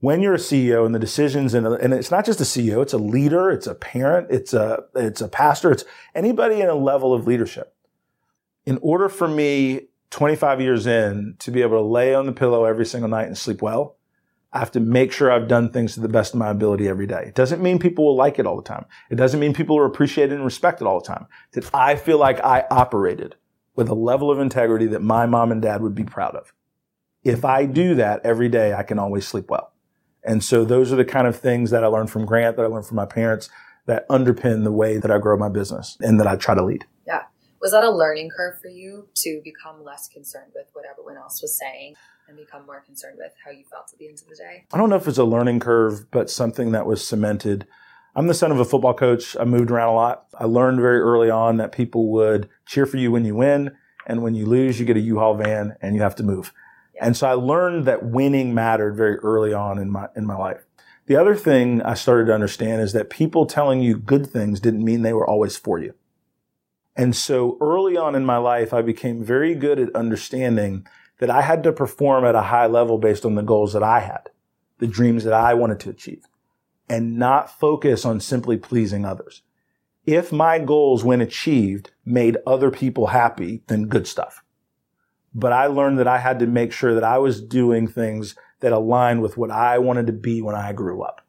when 0.00 0.20
you're 0.20 0.34
a 0.34 0.36
CEO 0.36 0.84
and 0.84 0.94
the 0.94 0.98
decisions 0.98 1.54
and, 1.54 1.66
and 1.66 1.94
it's 1.94 2.10
not 2.10 2.26
just 2.26 2.42
a 2.42 2.44
CEO, 2.44 2.82
it's 2.82 2.92
a 2.92 2.98
leader, 2.98 3.50
it's 3.50 3.66
a 3.66 3.74
parent, 3.74 4.26
it's 4.30 4.52
a, 4.52 4.84
it's 4.94 5.22
a 5.22 5.28
pastor, 5.28 5.72
it's 5.72 5.86
anybody 6.14 6.60
in 6.60 6.68
a 6.68 6.74
level 6.74 7.14
of 7.14 7.26
leadership. 7.26 7.74
In 8.68 8.78
order 8.82 9.08
for 9.08 9.26
me 9.26 9.88
25 10.10 10.60
years 10.60 10.86
in 10.86 11.36
to 11.38 11.50
be 11.50 11.62
able 11.62 11.78
to 11.78 11.86
lay 11.86 12.14
on 12.14 12.26
the 12.26 12.32
pillow 12.32 12.66
every 12.66 12.84
single 12.84 13.08
night 13.08 13.26
and 13.26 13.38
sleep 13.38 13.62
well, 13.62 13.96
I 14.52 14.58
have 14.58 14.72
to 14.72 14.80
make 14.80 15.10
sure 15.10 15.32
I've 15.32 15.48
done 15.48 15.70
things 15.72 15.94
to 15.94 16.00
the 16.00 16.08
best 16.08 16.34
of 16.34 16.38
my 16.38 16.50
ability 16.50 16.86
every 16.86 17.06
day. 17.06 17.24
It 17.28 17.34
doesn't 17.34 17.62
mean 17.62 17.78
people 17.78 18.04
will 18.04 18.14
like 18.14 18.38
it 18.38 18.46
all 18.46 18.56
the 18.56 18.62
time. 18.62 18.84
It 19.10 19.14
doesn't 19.14 19.40
mean 19.40 19.54
people 19.54 19.78
will 19.78 19.86
appreciate 19.86 20.32
it 20.32 20.34
and 20.34 20.44
respect 20.44 20.82
it 20.82 20.86
all 20.86 21.00
the 21.00 21.06
time. 21.06 21.28
That 21.52 21.70
I 21.72 21.96
feel 21.96 22.18
like 22.18 22.44
I 22.44 22.66
operated 22.70 23.36
with 23.74 23.88
a 23.88 23.94
level 23.94 24.30
of 24.30 24.38
integrity 24.38 24.84
that 24.88 25.00
my 25.00 25.24
mom 25.24 25.50
and 25.50 25.62
dad 25.62 25.80
would 25.80 25.94
be 25.94 26.04
proud 26.04 26.36
of. 26.36 26.52
If 27.24 27.46
I 27.46 27.64
do 27.64 27.94
that 27.94 28.20
every 28.22 28.50
day, 28.50 28.74
I 28.74 28.82
can 28.82 28.98
always 28.98 29.26
sleep 29.26 29.48
well. 29.48 29.72
And 30.22 30.44
so 30.44 30.66
those 30.66 30.92
are 30.92 30.96
the 30.96 31.06
kind 31.06 31.26
of 31.26 31.40
things 31.40 31.70
that 31.70 31.84
I 31.84 31.86
learned 31.86 32.10
from 32.10 32.26
Grant, 32.26 32.56
that 32.56 32.66
I 32.66 32.68
learned 32.68 32.86
from 32.86 32.96
my 32.96 33.06
parents, 33.06 33.48
that 33.86 34.06
underpin 34.10 34.64
the 34.64 34.72
way 34.72 34.98
that 34.98 35.10
I 35.10 35.16
grow 35.16 35.38
my 35.38 35.48
business 35.48 35.96
and 36.00 36.20
that 36.20 36.26
I 36.26 36.36
try 36.36 36.54
to 36.54 36.62
lead. 36.62 36.84
Yeah. 37.60 37.64
Was 37.64 37.72
that 37.72 37.84
a 37.84 37.90
learning 37.90 38.30
curve 38.36 38.60
for 38.60 38.68
you 38.68 39.08
to 39.16 39.40
become 39.44 39.84
less 39.84 40.08
concerned 40.08 40.52
with 40.54 40.66
what 40.72 40.84
everyone 40.90 41.16
else 41.16 41.42
was 41.42 41.58
saying 41.58 41.94
and 42.28 42.36
become 42.36 42.66
more 42.66 42.80
concerned 42.80 43.18
with 43.18 43.32
how 43.44 43.50
you 43.50 43.64
felt 43.70 43.90
at 43.92 43.98
the 43.98 44.08
end 44.08 44.20
of 44.20 44.28
the 44.28 44.36
day? 44.36 44.64
I 44.72 44.78
don't 44.78 44.90
know 44.90 44.96
if 44.96 45.08
it's 45.08 45.18
a 45.18 45.24
learning 45.24 45.60
curve, 45.60 46.10
but 46.10 46.30
something 46.30 46.72
that 46.72 46.86
was 46.86 47.06
cemented. 47.06 47.66
I'm 48.14 48.26
the 48.26 48.34
son 48.34 48.50
of 48.50 48.60
a 48.60 48.64
football 48.64 48.94
coach. 48.94 49.36
I 49.38 49.44
moved 49.44 49.70
around 49.70 49.90
a 49.90 49.94
lot. 49.94 50.26
I 50.38 50.44
learned 50.44 50.80
very 50.80 51.00
early 51.00 51.30
on 51.30 51.56
that 51.58 51.72
people 51.72 52.08
would 52.12 52.48
cheer 52.66 52.86
for 52.86 52.96
you 52.96 53.10
when 53.10 53.24
you 53.24 53.34
win, 53.34 53.76
and 54.06 54.22
when 54.22 54.34
you 54.34 54.46
lose, 54.46 54.80
you 54.80 54.86
get 54.86 54.96
a 54.96 55.00
U-Haul 55.00 55.34
van 55.34 55.76
and 55.82 55.94
you 55.94 56.02
have 56.02 56.16
to 56.16 56.22
move. 56.22 56.52
And 57.00 57.16
so 57.16 57.28
I 57.28 57.34
learned 57.34 57.84
that 57.86 58.04
winning 58.04 58.54
mattered 58.54 58.96
very 58.96 59.16
early 59.18 59.52
on 59.52 59.78
in 59.78 59.90
my 59.90 60.08
in 60.16 60.26
my 60.26 60.36
life. 60.36 60.64
The 61.06 61.16
other 61.16 61.36
thing 61.36 61.80
I 61.82 61.94
started 61.94 62.26
to 62.26 62.34
understand 62.34 62.82
is 62.82 62.92
that 62.92 63.08
people 63.08 63.46
telling 63.46 63.80
you 63.80 63.96
good 63.96 64.26
things 64.26 64.60
didn't 64.60 64.84
mean 64.84 65.02
they 65.02 65.12
were 65.12 65.28
always 65.28 65.56
for 65.56 65.78
you. 65.78 65.94
And 66.98 67.14
so 67.14 67.56
early 67.60 67.96
on 67.96 68.16
in 68.16 68.26
my 68.26 68.38
life, 68.38 68.74
I 68.74 68.82
became 68.82 69.24
very 69.24 69.54
good 69.54 69.78
at 69.78 69.94
understanding 69.94 70.84
that 71.20 71.30
I 71.30 71.42
had 71.42 71.62
to 71.62 71.72
perform 71.72 72.24
at 72.24 72.34
a 72.34 72.42
high 72.42 72.66
level 72.66 72.98
based 72.98 73.24
on 73.24 73.36
the 73.36 73.42
goals 73.42 73.72
that 73.72 73.84
I 73.84 74.00
had, 74.00 74.30
the 74.78 74.88
dreams 74.88 75.22
that 75.22 75.32
I 75.32 75.54
wanted 75.54 75.78
to 75.80 75.90
achieve, 75.90 76.24
and 76.88 77.16
not 77.16 77.56
focus 77.56 78.04
on 78.04 78.18
simply 78.18 78.56
pleasing 78.56 79.04
others. 79.04 79.42
If 80.06 80.32
my 80.32 80.58
goals, 80.58 81.04
when 81.04 81.20
achieved, 81.20 81.92
made 82.04 82.38
other 82.44 82.70
people 82.70 83.06
happy, 83.08 83.62
then 83.68 83.84
good 83.84 84.08
stuff. 84.08 84.42
But 85.32 85.52
I 85.52 85.66
learned 85.66 86.00
that 86.00 86.08
I 86.08 86.18
had 86.18 86.40
to 86.40 86.46
make 86.46 86.72
sure 86.72 86.94
that 86.94 87.04
I 87.04 87.18
was 87.18 87.40
doing 87.40 87.86
things 87.86 88.34
that 88.58 88.72
aligned 88.72 89.22
with 89.22 89.36
what 89.36 89.52
I 89.52 89.78
wanted 89.78 90.08
to 90.08 90.12
be 90.12 90.42
when 90.42 90.56
I 90.56 90.72
grew 90.72 91.02
up. 91.02 91.20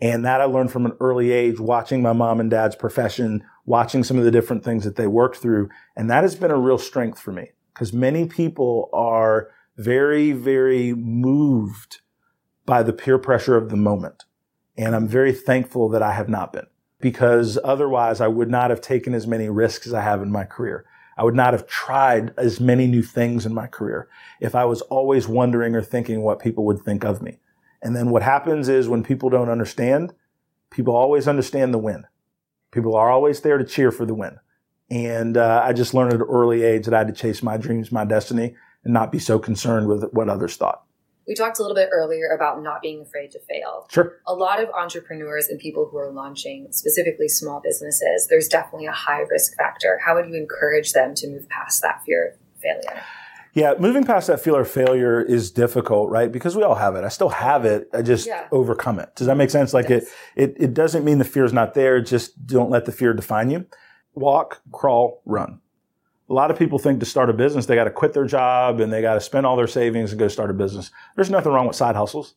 And 0.00 0.24
that 0.24 0.40
I 0.40 0.44
learned 0.44 0.72
from 0.72 0.86
an 0.86 0.96
early 1.00 1.32
age, 1.32 1.60
watching 1.60 2.00
my 2.00 2.14
mom 2.14 2.40
and 2.40 2.50
dad's 2.50 2.76
profession, 2.76 3.44
watching 3.64 4.02
some 4.02 4.18
of 4.18 4.24
the 4.24 4.30
different 4.30 4.64
things 4.64 4.84
that 4.84 4.96
they 4.96 5.06
worked 5.06 5.36
through. 5.36 5.68
And 5.96 6.10
that 6.10 6.24
has 6.24 6.34
been 6.34 6.50
a 6.50 6.58
real 6.58 6.78
strength 6.78 7.20
for 7.20 7.32
me 7.32 7.52
because 7.72 7.92
many 7.92 8.26
people 8.26 8.90
are 8.92 9.50
very, 9.76 10.32
very 10.32 10.92
moved 10.94 12.00
by 12.66 12.82
the 12.82 12.92
peer 12.92 13.18
pressure 13.18 13.56
of 13.56 13.70
the 13.70 13.76
moment. 13.76 14.24
And 14.76 14.94
I'm 14.94 15.08
very 15.08 15.32
thankful 15.32 15.88
that 15.90 16.02
I 16.02 16.12
have 16.12 16.28
not 16.28 16.52
been 16.52 16.66
because 17.00 17.58
otherwise 17.62 18.20
I 18.20 18.28
would 18.28 18.50
not 18.50 18.70
have 18.70 18.80
taken 18.80 19.14
as 19.14 19.26
many 19.26 19.48
risks 19.48 19.86
as 19.86 19.94
I 19.94 20.02
have 20.02 20.22
in 20.22 20.30
my 20.30 20.44
career. 20.44 20.86
I 21.16 21.24
would 21.24 21.34
not 21.34 21.52
have 21.52 21.66
tried 21.66 22.32
as 22.38 22.58
many 22.58 22.86
new 22.86 23.02
things 23.02 23.44
in 23.44 23.52
my 23.52 23.66
career 23.66 24.08
if 24.40 24.54
I 24.54 24.64
was 24.64 24.80
always 24.82 25.28
wondering 25.28 25.74
or 25.74 25.82
thinking 25.82 26.22
what 26.22 26.38
people 26.38 26.64
would 26.64 26.80
think 26.80 27.04
of 27.04 27.20
me. 27.20 27.38
And 27.82 27.94
then 27.94 28.10
what 28.10 28.22
happens 28.22 28.68
is 28.68 28.88
when 28.88 29.02
people 29.02 29.28
don't 29.28 29.50
understand, 29.50 30.14
people 30.70 30.96
always 30.96 31.28
understand 31.28 31.74
the 31.74 31.78
win. 31.78 32.04
People 32.72 32.96
are 32.96 33.10
always 33.10 33.40
there 33.40 33.58
to 33.58 33.64
cheer 33.64 33.92
for 33.92 34.04
the 34.04 34.14
win. 34.14 34.38
And 34.90 35.36
uh, 35.36 35.62
I 35.64 35.72
just 35.72 35.94
learned 35.94 36.12
at 36.12 36.20
an 36.20 36.26
early 36.28 36.64
age 36.64 36.84
that 36.86 36.94
I 36.94 36.98
had 36.98 37.06
to 37.06 37.14
chase 37.14 37.42
my 37.42 37.56
dreams, 37.56 37.92
my 37.92 38.04
destiny, 38.04 38.56
and 38.84 38.92
not 38.92 39.12
be 39.12 39.18
so 39.18 39.38
concerned 39.38 39.88
with 39.88 40.04
what 40.12 40.28
others 40.28 40.56
thought. 40.56 40.82
We 41.26 41.34
talked 41.34 41.60
a 41.60 41.62
little 41.62 41.76
bit 41.76 41.90
earlier 41.92 42.28
about 42.34 42.62
not 42.62 42.82
being 42.82 43.00
afraid 43.00 43.30
to 43.30 43.38
fail. 43.40 43.86
Sure. 43.90 44.18
A 44.26 44.34
lot 44.34 44.60
of 44.62 44.68
entrepreneurs 44.70 45.46
and 45.46 45.58
people 45.58 45.88
who 45.88 45.96
are 45.96 46.10
launching 46.10 46.66
specifically 46.72 47.28
small 47.28 47.60
businesses, 47.60 48.26
there's 48.28 48.48
definitely 48.48 48.86
a 48.86 48.92
high 48.92 49.20
risk 49.30 49.56
factor. 49.56 50.00
How 50.04 50.16
would 50.16 50.26
you 50.26 50.34
encourage 50.34 50.92
them 50.92 51.14
to 51.14 51.28
move 51.28 51.48
past 51.48 51.80
that 51.82 52.02
fear 52.04 52.32
of 52.32 52.60
failure? 52.60 53.02
Yeah, 53.54 53.74
moving 53.78 54.04
past 54.04 54.28
that 54.28 54.40
fear 54.40 54.58
of 54.60 54.70
failure 54.70 55.20
is 55.20 55.50
difficult, 55.50 56.08
right? 56.10 56.32
Because 56.32 56.56
we 56.56 56.62
all 56.62 56.74
have 56.76 56.94
it. 56.96 57.04
I 57.04 57.08
still 57.08 57.28
have 57.28 57.64
it. 57.66 57.88
I 57.92 58.00
just 58.00 58.26
Yeah. 58.26 58.46
overcome 58.50 58.98
it. 58.98 59.14
Does 59.14 59.26
that 59.26 59.36
make 59.36 59.50
sense? 59.50 59.74
Like 59.74 59.90
it, 59.90 60.04
it, 60.36 60.54
it 60.58 60.72
doesn't 60.74 61.04
mean 61.04 61.18
the 61.18 61.24
fear 61.24 61.44
is 61.44 61.52
not 61.52 61.74
there. 61.74 62.00
Just 62.00 62.46
don't 62.46 62.70
let 62.70 62.86
the 62.86 62.92
fear 62.92 63.12
define 63.12 63.50
you. 63.50 63.66
Walk, 64.14 64.62
crawl, 64.72 65.20
run. 65.26 65.60
A 66.30 66.32
lot 66.32 66.50
of 66.50 66.58
people 66.58 66.78
think 66.78 67.00
to 67.00 67.06
start 67.06 67.28
a 67.28 67.34
business, 67.34 67.66
they 67.66 67.74
got 67.74 67.84
to 67.84 67.90
quit 67.90 68.14
their 68.14 68.24
job 68.24 68.80
and 68.80 68.90
they 68.90 69.02
got 69.02 69.14
to 69.14 69.20
spend 69.20 69.44
all 69.44 69.56
their 69.56 69.66
savings 69.66 70.12
and 70.12 70.18
go 70.18 70.28
start 70.28 70.48
a 70.50 70.54
business. 70.54 70.90
There's 71.14 71.28
nothing 71.30 71.52
wrong 71.52 71.66
with 71.66 71.76
side 71.76 71.94
hustles. 71.96 72.34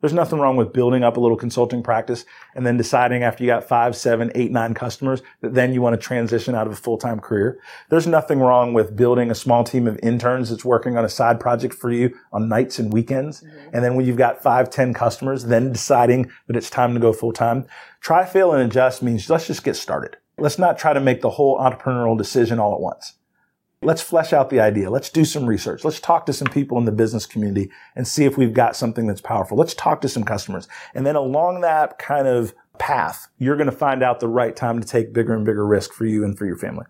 There's 0.00 0.12
nothing 0.12 0.38
wrong 0.38 0.56
with 0.56 0.72
building 0.72 1.04
up 1.04 1.16
a 1.16 1.20
little 1.20 1.36
consulting 1.36 1.82
practice 1.82 2.24
and 2.54 2.66
then 2.66 2.76
deciding 2.76 3.22
after 3.22 3.44
you 3.44 3.48
got 3.48 3.68
five, 3.68 3.94
seven, 3.94 4.32
eight, 4.34 4.50
nine 4.50 4.72
customers 4.74 5.22
that 5.42 5.54
then 5.54 5.74
you 5.74 5.82
want 5.82 6.00
to 6.00 6.06
transition 6.06 6.54
out 6.54 6.66
of 6.66 6.72
a 6.72 6.76
full-time 6.76 7.20
career. 7.20 7.60
There's 7.90 8.06
nothing 8.06 8.40
wrong 8.40 8.72
with 8.72 8.96
building 8.96 9.30
a 9.30 9.34
small 9.34 9.62
team 9.62 9.86
of 9.86 9.98
interns 10.02 10.50
that's 10.50 10.64
working 10.64 10.96
on 10.96 11.04
a 11.04 11.08
side 11.08 11.38
project 11.38 11.74
for 11.74 11.90
you 11.90 12.16
on 12.32 12.48
nights 12.48 12.78
and 12.78 12.92
weekends. 12.92 13.42
Mm-hmm. 13.42 13.70
And 13.74 13.84
then 13.84 13.94
when 13.94 14.06
you've 14.06 14.16
got 14.16 14.42
five, 14.42 14.70
ten 14.70 14.94
customers, 14.94 15.44
then 15.44 15.72
deciding 15.72 16.30
that 16.46 16.56
it's 16.56 16.70
time 16.70 16.94
to 16.94 17.00
go 17.00 17.12
full-time. 17.12 17.66
Try, 18.00 18.24
fail, 18.24 18.52
and 18.52 18.62
adjust 18.62 19.02
means 19.02 19.28
let's 19.28 19.46
just 19.46 19.64
get 19.64 19.76
started. 19.76 20.16
Let's 20.38 20.58
not 20.58 20.78
try 20.78 20.94
to 20.94 21.00
make 21.00 21.20
the 21.20 21.30
whole 21.30 21.58
entrepreneurial 21.58 22.16
decision 22.16 22.58
all 22.58 22.74
at 22.74 22.80
once. 22.80 23.14
Let's 23.82 24.02
flesh 24.02 24.34
out 24.34 24.50
the 24.50 24.60
idea. 24.60 24.90
Let's 24.90 25.08
do 25.08 25.24
some 25.24 25.46
research. 25.46 25.84
Let's 25.84 26.00
talk 26.00 26.26
to 26.26 26.34
some 26.34 26.48
people 26.48 26.76
in 26.76 26.84
the 26.84 26.92
business 26.92 27.24
community 27.24 27.70
and 27.96 28.06
see 28.06 28.26
if 28.26 28.36
we've 28.36 28.52
got 28.52 28.76
something 28.76 29.06
that's 29.06 29.22
powerful. 29.22 29.56
Let's 29.56 29.72
talk 29.72 30.02
to 30.02 30.08
some 30.08 30.22
customers. 30.22 30.68
And 30.94 31.06
then 31.06 31.16
along 31.16 31.62
that 31.62 31.98
kind 31.98 32.28
of 32.28 32.54
path, 32.78 33.28
you're 33.38 33.56
going 33.56 33.70
to 33.70 33.76
find 33.76 34.02
out 34.02 34.20
the 34.20 34.28
right 34.28 34.54
time 34.54 34.80
to 34.80 34.86
take 34.86 35.14
bigger 35.14 35.34
and 35.34 35.46
bigger 35.46 35.66
risk 35.66 35.94
for 35.94 36.04
you 36.04 36.24
and 36.24 36.36
for 36.36 36.44
your 36.44 36.58
family. 36.58 36.84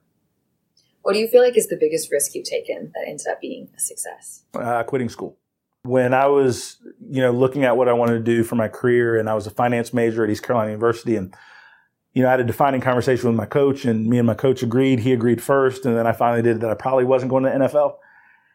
What 1.03 1.13
do 1.13 1.21
you 1.21 1.29
feel 1.29 1.43
like 1.43 1.57
is 1.57 1.69
the 1.69 1.77
biggest 1.79 2.11
risk 2.11 2.35
you've 2.35 2.45
taken 2.45 2.91
that 2.95 3.05
ended 3.07 3.27
up 3.31 3.41
being 3.41 3.69
a 3.77 3.81
success? 3.81 4.43
uh, 4.55 4.83
quitting 4.83 5.09
school. 5.09 5.39
When 5.83 6.13
I 6.13 6.27
was, 6.27 6.77
you 7.09 7.23
know, 7.23 7.31
looking 7.31 7.63
at 7.63 7.77
what 7.77 7.89
I 7.89 7.93
wanted 7.93 8.15
to 8.15 8.25
do 8.25 8.43
for 8.43 8.57
my 8.57 8.69
career, 8.69 9.17
and 9.17 9.31
I 9.31 9.35
was 9.35 9.47
a 9.47 9.51
finance 9.51 9.95
major 9.95 10.25
at 10.25 10.31
East 10.31 10.43
Carolina 10.43 10.73
University, 10.73 11.15
and 11.15 11.35
you 12.15 12.23
know, 12.23 12.29
I 12.29 12.33
had 12.33 12.41
a 12.41 12.45
defining 12.45 12.81
conversation 12.81 13.29
with 13.29 13.37
my 13.37 13.47
coach, 13.47 13.85
and 13.85 14.07
me 14.07 14.19
and 14.19 14.27
my 14.27 14.35
coach 14.35 14.63
agreed. 14.63 15.01
He 15.01 15.13
agreed 15.13 15.43
first, 15.43 15.87
and 15.87 15.97
then 15.97 16.07
I 16.07 16.13
finally 16.13 16.43
did 16.43 16.61
that 16.61 16.71
I 16.71 16.75
probably 16.75 17.05
wasn't 17.05 17.31
going 17.31 17.45
to 17.45 17.51
the 17.51 17.65
NFL. 17.67 17.97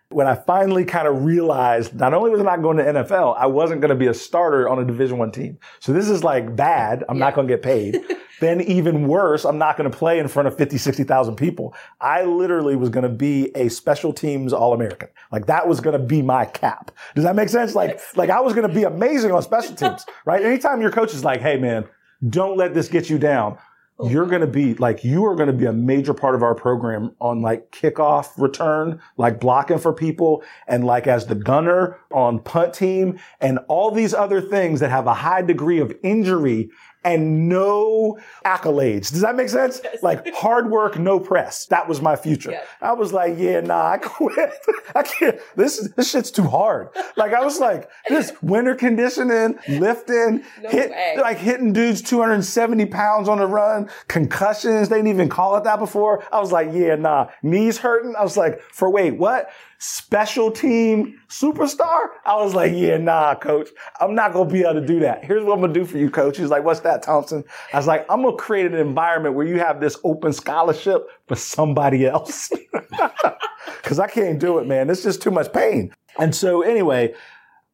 when 0.09 0.27
I 0.27 0.35
finally 0.35 0.85
kind 0.85 1.07
of 1.07 1.23
realized 1.23 1.95
not 1.95 2.13
only 2.13 2.29
was 2.29 2.39
I 2.39 2.43
not 2.43 2.61
going 2.61 2.77
to 2.77 2.83
NFL, 2.83 3.35
I 3.37 3.47
wasn't 3.47 3.81
going 3.81 3.89
to 3.89 3.95
be 3.95 4.07
a 4.07 4.13
starter 4.13 4.69
on 4.69 4.77
a 4.79 4.85
Division 4.85 5.17
One 5.17 5.31
team. 5.31 5.57
So 5.79 5.93
this 5.93 6.09
is 6.09 6.23
like 6.23 6.55
bad. 6.55 7.03
I'm 7.09 7.17
not 7.17 7.33
going 7.33 7.47
to 7.47 7.53
get 7.53 7.63
paid. 7.63 7.99
then 8.39 8.61
even 8.61 9.07
worse, 9.07 9.45
I'm 9.45 9.57
not 9.57 9.77
going 9.77 9.89
to 9.89 9.97
play 9.97 10.19
in 10.19 10.27
front 10.27 10.47
of 10.47 10.57
50, 10.57 10.77
60,000 10.77 11.35
people. 11.35 11.73
I 12.01 12.23
literally 12.23 12.75
was 12.75 12.89
going 12.89 13.03
to 13.03 13.09
be 13.09 13.51
a 13.55 13.69
special 13.69 14.13
teams 14.13 14.53
All-American. 14.53 15.09
Like 15.31 15.47
that 15.47 15.67
was 15.67 15.79
going 15.79 15.99
to 15.99 16.05
be 16.05 16.21
my 16.21 16.45
cap. 16.45 16.91
Does 17.15 17.23
that 17.23 17.35
make 17.35 17.49
sense? 17.49 17.73
Like, 17.75 17.99
like 18.15 18.29
I 18.29 18.41
was 18.41 18.53
going 18.53 18.67
to 18.67 18.73
be 18.73 18.83
amazing 18.83 19.31
on 19.31 19.41
special 19.41 19.75
teams, 19.75 20.05
right? 20.25 20.43
Anytime 20.43 20.81
your 20.81 20.91
coach 20.91 21.13
is 21.13 21.23
like, 21.23 21.41
Hey 21.41 21.57
man, 21.57 21.85
don't 22.29 22.57
let 22.57 22.73
this 22.73 22.87
get 22.87 23.09
you 23.09 23.17
down. 23.17 23.57
You're 24.03 24.25
going 24.25 24.41
to 24.41 24.47
be 24.47 24.73
like, 24.73 25.05
you 25.05 25.25
are 25.25 25.35
going 25.35 25.47
to 25.47 25.53
be 25.53 25.65
a 25.65 25.71
major 25.71 26.13
part 26.13 26.35
of 26.35 26.43
our 26.43 26.53
program 26.53 27.15
on 27.21 27.41
like 27.41 27.71
kickoff 27.71 28.31
return, 28.37 28.99
like 29.15 29.39
blocking 29.39 29.77
for 29.77 29.93
people 29.93 30.43
and 30.67 30.83
like 30.83 31.07
as 31.07 31.27
the 31.27 31.35
gunner 31.35 31.97
on 32.11 32.39
punt 32.39 32.73
team 32.73 33.17
and 33.39 33.57
all 33.69 33.91
these 33.91 34.13
other 34.13 34.41
things 34.41 34.81
that 34.81 34.89
have 34.89 35.07
a 35.07 35.13
high 35.13 35.41
degree 35.41 35.79
of 35.79 35.95
injury 36.03 36.69
and 37.05 37.47
no 37.47 38.17
accolades. 38.43 39.11
Does 39.11 39.21
that 39.21 39.35
make 39.35 39.47
sense? 39.47 39.79
Like 40.01 40.33
hard 40.33 40.69
work, 40.69 40.97
no 40.97 41.19
press. 41.19 41.67
That 41.67 41.87
was 41.87 42.01
my 42.01 42.15
future. 42.15 42.51
Yeah. 42.51 42.63
I 42.81 42.93
was 42.93 43.13
like, 43.13 43.35
yeah, 43.37 43.61
nah, 43.61 43.91
I 43.91 43.97
quit. 44.01 44.51
I 44.95 45.03
can't. 45.03 45.39
This 45.55 45.87
this 45.95 46.09
shit's 46.09 46.31
too 46.31 46.43
hard. 46.43 46.89
Like 47.15 47.33
I 47.33 47.45
was 47.45 47.59
like, 47.59 47.89
this 48.09 48.33
winter 48.41 48.75
conditioning, 48.75 49.57
lifting, 49.69 50.43
No 50.61 50.69
hit, 50.69 50.91
like 51.17 51.37
hitting 51.37 51.71
dudes 51.71 52.01
270 52.01 52.87
pounds 52.87 53.29
on 53.29 53.37
the 53.37 53.45
run, 53.45 53.89
concussions. 54.07 54.89
They 54.89 54.97
didn't 54.97 55.09
even 55.09 55.29
call 55.29 55.55
it 55.57 55.63
that 55.63 55.77
before. 55.77 56.23
I 56.33 56.39
was 56.39 56.51
like, 56.51 56.69
yeah, 56.73 56.95
nah, 56.95 57.29
knees 57.43 57.77
hurting. 57.77 58.15
I 58.17 58.23
was 58.23 58.35
like, 58.35 58.59
for 58.61 58.89
wait, 58.89 59.11
what? 59.11 59.49
Special 59.79 60.51
team 60.51 61.19
superstar? 61.27 62.07
I 62.25 62.35
was 62.37 62.53
like, 62.53 62.71
yeah, 62.73 62.97
nah, 62.97 63.35
coach. 63.35 63.69
I'm 63.99 64.15
not 64.15 64.33
going 64.33 64.47
to 64.47 64.53
be 64.53 64.61
able 64.61 64.75
to 64.75 64.85
do 64.85 64.99
that. 65.01 65.23
Here's 65.23 65.43
what 65.43 65.53
I'm 65.53 65.59
going 65.59 65.73
to 65.73 65.79
do 65.79 65.85
for 65.85 65.97
you, 65.97 66.09
coach. 66.09 66.37
He's 66.37 66.49
like, 66.49 66.63
what's 66.63 66.79
that, 66.81 67.03
Thompson? 67.03 67.43
I 67.73 67.77
was 67.77 67.87
like, 67.87 68.05
I'm 68.09 68.21
going 68.21 68.37
to 68.37 68.41
create 68.41 68.67
an 68.67 68.75
environment 68.75 69.35
where 69.35 69.45
you 69.45 69.59
have 69.59 69.79
this 69.79 69.97
open 70.03 70.33
scholarship 70.33 71.07
for 71.27 71.35
somebody 71.35 72.05
else. 72.05 72.51
Cause 73.83 73.99
I 73.99 74.07
can't 74.07 74.39
do 74.39 74.57
it, 74.57 74.67
man. 74.67 74.89
It's 74.89 75.03
just 75.03 75.21
too 75.21 75.29
much 75.31 75.53
pain. 75.53 75.93
And 76.17 76.33
so 76.33 76.61
anyway, 76.61 77.13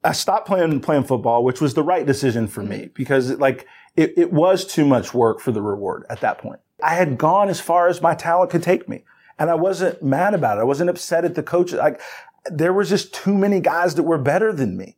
I 0.03 0.13
stopped 0.13 0.47
playing 0.47 0.81
playing 0.81 1.03
football, 1.03 1.43
which 1.43 1.61
was 1.61 1.73
the 1.73 1.83
right 1.83 2.05
decision 2.05 2.47
for 2.47 2.63
me 2.63 2.77
mm-hmm. 2.77 2.93
because 2.93 3.31
like 3.37 3.67
it, 3.95 4.13
it 4.17 4.33
was 4.33 4.65
too 4.65 4.85
much 4.85 5.13
work 5.13 5.39
for 5.39 5.51
the 5.51 5.61
reward 5.61 6.05
at 6.09 6.21
that 6.21 6.37
point. 6.37 6.59
I 6.83 6.95
had 6.95 7.17
gone 7.17 7.49
as 7.49 7.59
far 7.59 7.87
as 7.87 8.01
my 8.01 8.15
talent 8.15 8.51
could 8.51 8.63
take 8.63 8.89
me. 8.89 9.03
And 9.39 9.49
I 9.49 9.55
wasn't 9.55 10.01
mad 10.03 10.33
about 10.33 10.57
it. 10.57 10.61
I 10.61 10.65
wasn't 10.65 10.89
upset 10.89 11.25
at 11.25 11.35
the 11.35 11.43
coaches. 11.43 11.79
Like 11.79 11.99
there 12.51 12.73
was 12.73 12.89
just 12.89 13.13
too 13.13 13.37
many 13.37 13.59
guys 13.59 13.95
that 13.95 14.03
were 14.03 14.17
better 14.17 14.51
than 14.53 14.77
me. 14.77 14.97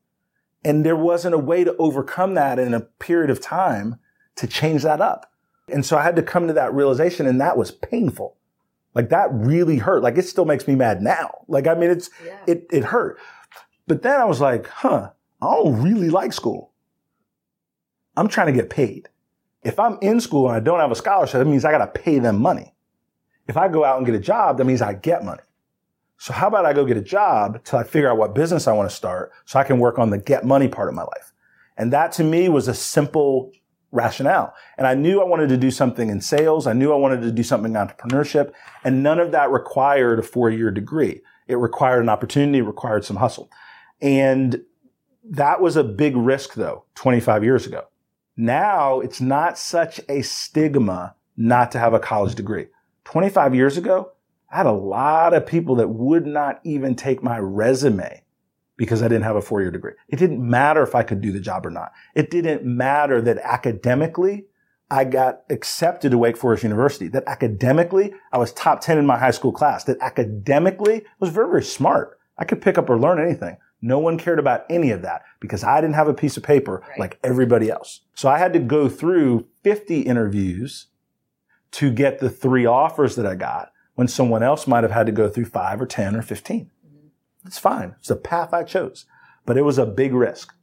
And 0.65 0.85
there 0.85 0.95
wasn't 0.95 1.35
a 1.35 1.39
way 1.39 1.63
to 1.63 1.75
overcome 1.77 2.35
that 2.35 2.57
in 2.59 2.73
a 2.73 2.79
period 2.81 3.29
of 3.29 3.41
time 3.41 3.97
to 4.35 4.47
change 4.47 4.83
that 4.83 5.01
up. 5.01 5.31
And 5.69 5.85
so 5.85 5.97
I 5.97 6.03
had 6.03 6.15
to 6.15 6.23
come 6.23 6.47
to 6.47 6.53
that 6.53 6.73
realization 6.73 7.27
and 7.27 7.39
that 7.41 7.57
was 7.57 7.71
painful. 7.71 8.37
Like 8.95 9.09
that 9.09 9.29
really 9.31 9.77
hurt. 9.77 10.03
Like 10.03 10.17
it 10.17 10.23
still 10.27 10.45
makes 10.45 10.67
me 10.67 10.75
mad 10.75 11.01
now. 11.01 11.31
Like, 11.47 11.67
I 11.67 11.73
mean, 11.73 11.89
it's, 11.89 12.09
Yeah. 12.25 12.37
it, 12.47 12.67
it 12.71 12.83
hurt. 12.85 13.19
But 13.87 14.01
then 14.03 14.19
I 14.19 14.25
was 14.25 14.39
like, 14.39 14.67
huh, 14.67 15.09
I 15.41 15.45
don't 15.55 15.81
really 15.81 16.09
like 16.09 16.31
school. 16.31 16.71
I'm 18.15 18.27
trying 18.27 18.47
to 18.47 18.53
get 18.53 18.69
paid. 18.69 19.09
If 19.63 19.79
I'm 19.79 19.97
in 20.01 20.19
school 20.19 20.47
and 20.47 20.55
I 20.55 20.59
don't 20.59 20.79
have 20.79 20.91
a 20.91 20.95
scholarship, 20.95 21.39
that 21.39 21.45
means 21.45 21.65
I 21.65 21.71
got 21.71 21.79
to 21.93 21.99
pay 22.01 22.19
them 22.19 22.39
money. 22.41 22.72
If 23.47 23.57
I 23.57 23.67
go 23.67 23.83
out 23.83 23.97
and 23.97 24.05
get 24.05 24.15
a 24.15 24.19
job, 24.19 24.57
that 24.57 24.65
means 24.65 24.81
I 24.81 24.93
get 24.93 25.23
money. 25.23 25.41
So 26.17 26.31
how 26.31 26.47
about 26.47 26.65
I 26.65 26.73
go 26.73 26.85
get 26.85 26.97
a 26.97 27.01
job 27.01 27.63
till 27.65 27.79
I 27.79 27.83
figure 27.83 28.09
out 28.09 28.17
what 28.17 28.33
business 28.33 28.67
I 28.67 28.73
want 28.73 28.89
to 28.89 28.95
start 28.95 29.31
so 29.45 29.59
I 29.59 29.63
can 29.63 29.79
work 29.79 29.99
on 29.99 30.09
the 30.09 30.17
get 30.17 30.45
money 30.45 30.67
part 30.67 30.87
of 30.87 30.95
my 30.95 31.01
life. 31.01 31.33
And 31.75 31.91
that 31.91 32.11
to 32.13 32.23
me 32.23 32.47
was 32.49 32.67
a 32.67 32.73
simple 32.73 33.51
rationale. 33.91 34.53
And 34.77 34.87
I 34.87 34.95
knew 34.95 35.21
I 35.21 35.25
wanted 35.25 35.49
to 35.49 35.57
do 35.57 35.71
something 35.71 36.09
in 36.09 36.21
sales. 36.21 36.67
I 36.67 36.73
knew 36.73 36.91
I 36.93 36.95
wanted 36.95 37.21
to 37.21 37.31
do 37.31 37.43
something 37.43 37.75
in 37.75 37.77
entrepreneurship. 37.77 38.53
And 38.83 39.03
none 39.03 39.19
of 39.19 39.31
that 39.31 39.51
required 39.51 40.19
a 40.19 40.23
four 40.23 40.49
year 40.49 40.71
degree. 40.71 41.21
It 41.47 41.55
required 41.55 42.01
an 42.01 42.09
opportunity, 42.09 42.59
it 42.59 42.63
required 42.63 43.05
some 43.05 43.17
hustle. 43.17 43.51
And 44.01 44.61
that 45.23 45.61
was 45.61 45.75
a 45.75 45.83
big 45.83 46.15
risk 46.15 46.55
though, 46.55 46.85
25 46.95 47.43
years 47.43 47.65
ago. 47.65 47.85
Now 48.35 48.99
it's 48.99 49.21
not 49.21 49.57
such 49.57 50.01
a 50.09 50.21
stigma 50.21 51.15
not 51.37 51.71
to 51.71 51.79
have 51.79 51.93
a 51.93 51.99
college 51.99 52.35
degree. 52.35 52.67
25 53.05 53.55
years 53.55 53.77
ago, 53.77 54.11
I 54.51 54.57
had 54.57 54.65
a 54.65 54.71
lot 54.71 55.33
of 55.33 55.45
people 55.45 55.75
that 55.75 55.89
would 55.89 56.25
not 56.25 56.59
even 56.63 56.95
take 56.95 57.23
my 57.23 57.39
resume 57.39 58.23
because 58.77 59.01
I 59.01 59.07
didn't 59.07 59.23
have 59.23 59.35
a 59.35 59.41
four 59.41 59.61
year 59.61 59.71
degree. 59.71 59.93
It 60.09 60.17
didn't 60.17 60.47
matter 60.47 60.83
if 60.83 60.95
I 60.95 61.03
could 61.03 61.21
do 61.21 61.31
the 61.31 61.39
job 61.39 61.65
or 61.65 61.69
not. 61.71 61.91
It 62.15 62.29
didn't 62.29 62.63
matter 62.65 63.21
that 63.21 63.37
academically 63.39 64.45
I 64.91 65.05
got 65.05 65.41
accepted 65.49 66.11
to 66.11 66.17
Wake 66.19 66.37
Forest 66.37 66.63
University, 66.63 67.07
that 67.09 67.23
academically 67.27 68.13
I 68.31 68.37
was 68.37 68.51
top 68.53 68.81
10 68.81 68.97
in 68.99 69.05
my 69.07 69.17
high 69.17 69.31
school 69.31 69.51
class, 69.51 69.85
that 69.85 69.97
academically 70.01 70.97
I 70.97 71.09
was 71.19 71.29
very, 71.31 71.47
very 71.47 71.63
smart. 71.63 72.19
I 72.37 72.45
could 72.45 72.61
pick 72.61 72.77
up 72.77 72.89
or 72.89 72.99
learn 72.99 73.19
anything. 73.19 73.57
No 73.81 73.99
one 73.99 74.17
cared 74.17 74.39
about 74.39 74.65
any 74.69 74.91
of 74.91 75.01
that 75.01 75.23
because 75.39 75.63
I 75.63 75.81
didn't 75.81 75.95
have 75.95 76.07
a 76.07 76.13
piece 76.13 76.37
of 76.37 76.43
paper 76.43 76.83
Right. 76.89 76.99
like 76.99 77.19
everybody 77.23 77.69
else. 77.69 78.01
So 78.13 78.29
I 78.29 78.37
had 78.37 78.53
to 78.53 78.59
go 78.59 78.87
through 78.87 79.47
50 79.63 80.01
interviews 80.01 80.87
to 81.73 81.91
get 81.91 82.19
the 82.19 82.29
three 82.29 82.65
offers 82.65 83.15
that 83.15 83.25
I 83.25 83.35
got 83.35 83.71
when 83.95 84.07
someone 84.07 84.43
else 84.43 84.67
might 84.67 84.83
have 84.83 84.91
had 84.91 85.05
to 85.07 85.11
go 85.11 85.29
through 85.29 85.45
five 85.45 85.81
or 85.81 85.85
10 85.85 86.15
or 86.15 86.21
15. 86.21 86.71
It's 87.45 87.59
fine. 87.59 87.95
It's 87.99 88.07
the 88.07 88.15
path 88.15 88.53
I 88.53 88.63
chose, 88.63 89.05
but 89.45 89.57
it 89.57 89.63
was 89.63 89.77
a 89.77 89.85
big 89.85 90.13
risk. 90.13 90.53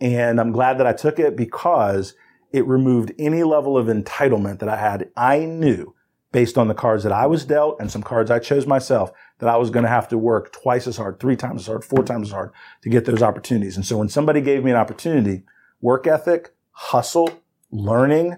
And 0.00 0.40
I'm 0.40 0.52
glad 0.52 0.78
that 0.78 0.86
I 0.86 0.92
took 0.92 1.18
it 1.18 1.36
because 1.36 2.14
it 2.52 2.66
removed 2.66 3.12
any 3.18 3.42
level 3.42 3.76
of 3.76 3.86
entitlement 3.86 4.60
that 4.60 4.68
I 4.68 4.76
had. 4.76 5.10
I 5.16 5.40
knew 5.40 5.94
based 6.32 6.56
on 6.56 6.68
the 6.68 6.74
cards 6.74 7.02
that 7.02 7.12
I 7.12 7.26
was 7.26 7.44
dealt 7.44 7.80
and 7.80 7.90
some 7.90 8.02
cards 8.02 8.30
I 8.30 8.38
chose 8.38 8.66
myself 8.66 9.12
that 9.38 9.48
I 9.48 9.56
was 9.56 9.70
going 9.70 9.82
to 9.82 9.88
have 9.90 10.08
to 10.08 10.18
work 10.18 10.52
twice 10.52 10.86
as 10.86 10.96
hard, 10.96 11.18
three 11.18 11.36
times 11.36 11.62
as 11.62 11.66
hard, 11.66 11.84
four 11.84 12.04
times 12.04 12.28
as 12.28 12.32
hard 12.32 12.52
to 12.82 12.88
get 12.88 13.04
those 13.04 13.22
opportunities. 13.22 13.76
And 13.76 13.84
so 13.84 13.98
when 13.98 14.08
somebody 14.08 14.40
gave 14.40 14.64
me 14.64 14.70
an 14.70 14.76
opportunity, 14.76 15.42
work 15.80 16.06
ethic, 16.06 16.54
hustle, 16.70 17.30
learning, 17.70 18.36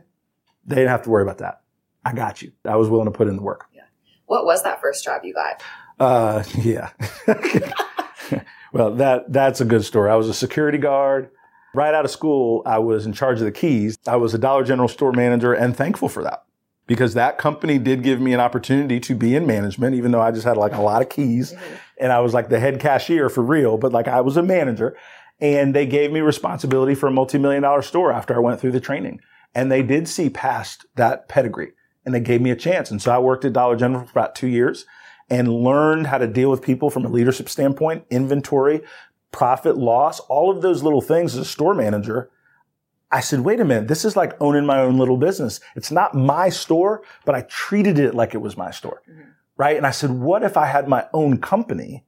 they 0.65 0.77
didn't 0.77 0.91
have 0.91 1.03
to 1.03 1.11
worry 1.11 1.23
about 1.23 1.39
that. 1.39 1.62
I 2.05 2.13
got 2.13 2.43
you. 2.43 2.53
I 2.65 2.77
was 2.77 2.89
willing 2.89 3.07
to 3.07 3.11
put 3.11 3.29
in 3.29 3.37
the 3.37 3.43
work. 3.43 3.67
Yeah. 3.75 3.83
What 4.27 4.45
was 4.45 4.63
that 4.63 4.81
first 4.81 5.05
job 5.05 5.23
you 5.25 5.35
got? 5.35 5.63
Uh, 6.01 6.43
yeah. 6.59 6.91
well, 8.73 8.95
that 8.95 9.33
that's 9.33 9.61
a 9.61 9.65
good 9.65 9.85
story. 9.85 10.11
I 10.11 10.17
was 10.17 10.29
a 10.29 10.35
security 10.35 10.79
guard. 10.79 11.31
Right 11.75 11.95
out 11.95 12.05
of 12.05 12.11
school, 12.11 12.63
I 12.67 12.79
was 12.79 13.07
in 13.07 13.15
charge 13.15 13.39
of 13.39 13.45
the 13.45 13.53
keys. 13.53 13.97
I 14.07 14.17
was 14.17 14.35
a 14.35 14.39
Dollar 14.39 14.63
General 14.63 14.89
store 14.89 15.13
manager 15.13 15.55
and 15.55 15.75
thankful 15.75 16.09
for 16.09 16.23
that 16.25 16.45
because 16.87 17.15
that 17.15 17.39
company 17.39 17.79
did 17.79 18.03
give 18.03 18.21
me 18.21 18.35
an 18.35 18.41
opportunity 18.41 19.01
to 19.01 19.15
be 19.15 19.35
in 19.35 19.47
management, 19.47 19.95
even 19.95 20.11
though 20.11 20.21
I 20.21 20.33
just 20.33 20.45
had 20.45 20.59
like 20.59 20.75
a 20.75 20.83
lot 20.83 21.01
of 21.01 21.09
keys 21.09 21.55
and 21.99 22.13
I 22.13 22.21
was 22.21 22.35
like 22.35 22.51
the 22.51 22.61
head 22.61 22.81
cashier 22.81 23.31
for 23.31 23.43
real, 23.43 23.79
but 23.79 23.93
like 23.93 24.09
I 24.09 24.21
was 24.21 24.37
a 24.37 24.43
manager 24.43 24.97
and 25.41 25.75
they 25.75 25.87
gave 25.87 26.13
me 26.13 26.21
responsibility 26.21 26.95
for 26.95 27.07
a 27.07 27.11
multi-million 27.11 27.63
dollar 27.63 27.83
store 27.83 28.13
after 28.13 28.35
I 28.35 28.41
went 28.41 28.61
through 28.61 28.73
the 28.73 28.81
training. 28.81 29.21
And 29.55 29.71
they 29.71 29.83
did 29.83 30.09
see 30.09 30.29
past 30.29 30.85
that 30.97 31.29
pedigree 31.29 31.73
and 32.05 32.15
they 32.15 32.21
gave 32.21 32.41
me 32.41 32.51
a 32.51 32.57
chance. 32.57 32.91
And 32.91 33.01
so 33.01 33.13
I 33.13 33.19
worked 33.19 33.45
at 33.45 33.53
Dollar 33.53 33.77
General 33.77 34.05
for 34.05 34.11
about 34.11 34.35
two 34.35 34.49
years 34.49 34.87
and 35.31 35.53
learned 35.53 36.09
how 36.09 36.19
to 36.19 36.27
deal 36.27 36.51
with 36.51 36.63
people 36.63 36.91
from 36.91 37.05
a 37.05 37.09
leadership 37.09 37.49
standpoint, 37.49 38.05
inventory, 38.11 38.83
profit 39.31 39.79
loss, 39.79 40.21
all 40.21 40.51
of 40.51 40.63
those 40.63 40.83
little 40.83 41.01
things 41.01 41.35
as 41.35 41.41
a 41.41 41.45
store 41.45 41.75
manager. 41.75 42.31
I 43.11 43.21
said, 43.21 43.41
wait 43.41 43.61
a 43.61 43.65
minute, 43.65 43.89
this 43.89 44.05
is 44.05 44.17
like 44.17 44.41
owning 44.41 44.67
my 44.67 44.81
own 44.81 44.99
little 44.99 45.17
business. 45.17 45.61
It's 45.77 45.91
not 45.91 46.15
my 46.15 46.49
store, 46.49 47.03
but 47.25 47.35
I 47.35 47.43
treated 47.43 47.99
it 47.99 48.15
like 48.15 48.35
it 48.35 48.39
was 48.39 48.57
my 48.57 48.71
store. 48.71 49.03
Mm-hmm. 49.11 49.29
Right. 49.57 49.77
And 49.77 49.87
I 49.87 49.91
said, 49.91 50.11
what 50.11 50.43
if 50.43 50.57
I 50.57 50.67
had 50.67 50.89
my 50.89 51.07
own 51.13 51.39
company? 51.39 52.05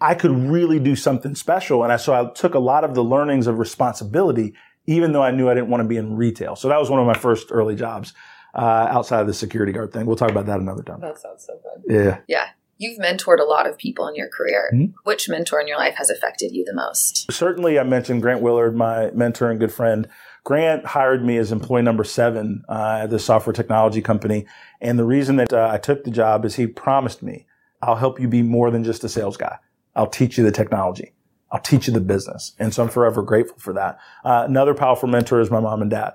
I 0.00 0.14
could 0.14 0.30
really 0.30 0.78
do 0.78 0.96
something 0.96 1.34
special. 1.34 1.82
And 1.82 1.92
I, 1.92 1.96
so 1.96 2.14
I 2.14 2.32
took 2.32 2.54
a 2.54 2.60
lot 2.60 2.84
of 2.84 2.94
the 2.94 3.02
learnings 3.02 3.46
of 3.46 3.58
responsibility, 3.58 4.54
even 4.86 5.12
though 5.12 5.22
I 5.22 5.30
knew 5.30 5.48
I 5.48 5.54
didn't 5.54 5.68
want 5.68 5.82
to 5.82 5.88
be 5.88 5.96
in 5.96 6.16
retail. 6.16 6.56
So 6.56 6.68
that 6.68 6.78
was 6.78 6.90
one 6.90 7.00
of 7.00 7.06
my 7.06 7.14
first 7.14 7.48
early 7.50 7.74
jobs, 7.74 8.12
uh, 8.54 8.86
outside 8.90 9.20
of 9.20 9.26
the 9.26 9.34
security 9.34 9.72
guard 9.72 9.92
thing. 9.92 10.06
We'll 10.06 10.16
talk 10.16 10.30
about 10.30 10.46
that 10.46 10.60
another 10.60 10.82
time. 10.82 11.00
That 11.00 11.18
sounds 11.18 11.44
so 11.46 11.58
fun. 11.58 11.82
Yeah. 11.88 12.18
Yeah. 12.28 12.46
You've 12.76 12.98
mentored 12.98 13.40
a 13.40 13.44
lot 13.44 13.68
of 13.68 13.78
people 13.78 14.08
in 14.08 14.16
your 14.16 14.28
career. 14.28 14.70
Mhm. 14.74 14.94
Which 15.04 15.28
mentor 15.28 15.60
in 15.60 15.68
your 15.68 15.78
life 15.78 15.94
has 15.96 16.10
affected 16.10 16.52
you 16.52 16.64
the 16.64 16.74
most? 16.74 17.30
certainly 17.32 17.78
I 17.78 17.84
mentioned 17.84 18.20
Grant 18.22 18.40
Willard, 18.42 18.76
my 18.76 19.10
mentor 19.12 19.50
and 19.50 19.60
good 19.60 19.72
friend. 19.72 20.08
Grant 20.42 20.84
hired 20.84 21.24
me 21.24 21.38
as 21.38 21.52
employee 21.52 21.82
number 21.82 22.04
seven 22.04 22.64
uh, 22.68 23.00
at 23.02 23.10
the 23.10 23.18
software 23.18 23.52
technology 23.52 24.02
company. 24.02 24.44
And 24.80 24.98
the 24.98 25.04
reason 25.04 25.36
that 25.36 25.52
uh, 25.52 25.70
I 25.72 25.78
took 25.78 26.04
the 26.04 26.10
job 26.10 26.44
is 26.44 26.56
he 26.56 26.66
promised 26.66 27.22
me, 27.22 27.46
I'll 27.80 27.96
help 27.96 28.20
you 28.20 28.28
be 28.28 28.42
more 28.42 28.70
than 28.70 28.84
just 28.84 29.04
a 29.04 29.08
sales 29.08 29.36
guy. 29.36 29.56
I'll 29.96 30.08
teach 30.08 30.36
you 30.36 30.44
the 30.44 30.50
technology. 30.52 31.12
I'll 31.52 31.60
teach 31.60 31.86
you 31.86 31.92
the 31.92 32.00
business. 32.00 32.54
And 32.58 32.74
so 32.74 32.82
I'm 32.82 32.88
forever 32.88 33.22
grateful 33.22 33.58
for 33.58 33.72
that. 33.74 33.98
Uh, 34.24 34.44
another 34.46 34.74
powerful 34.74 35.08
mentor 35.08 35.40
is 35.40 35.50
my 35.50 35.60
mom 35.60 35.80
and 35.82 35.90
dad. 35.90 36.14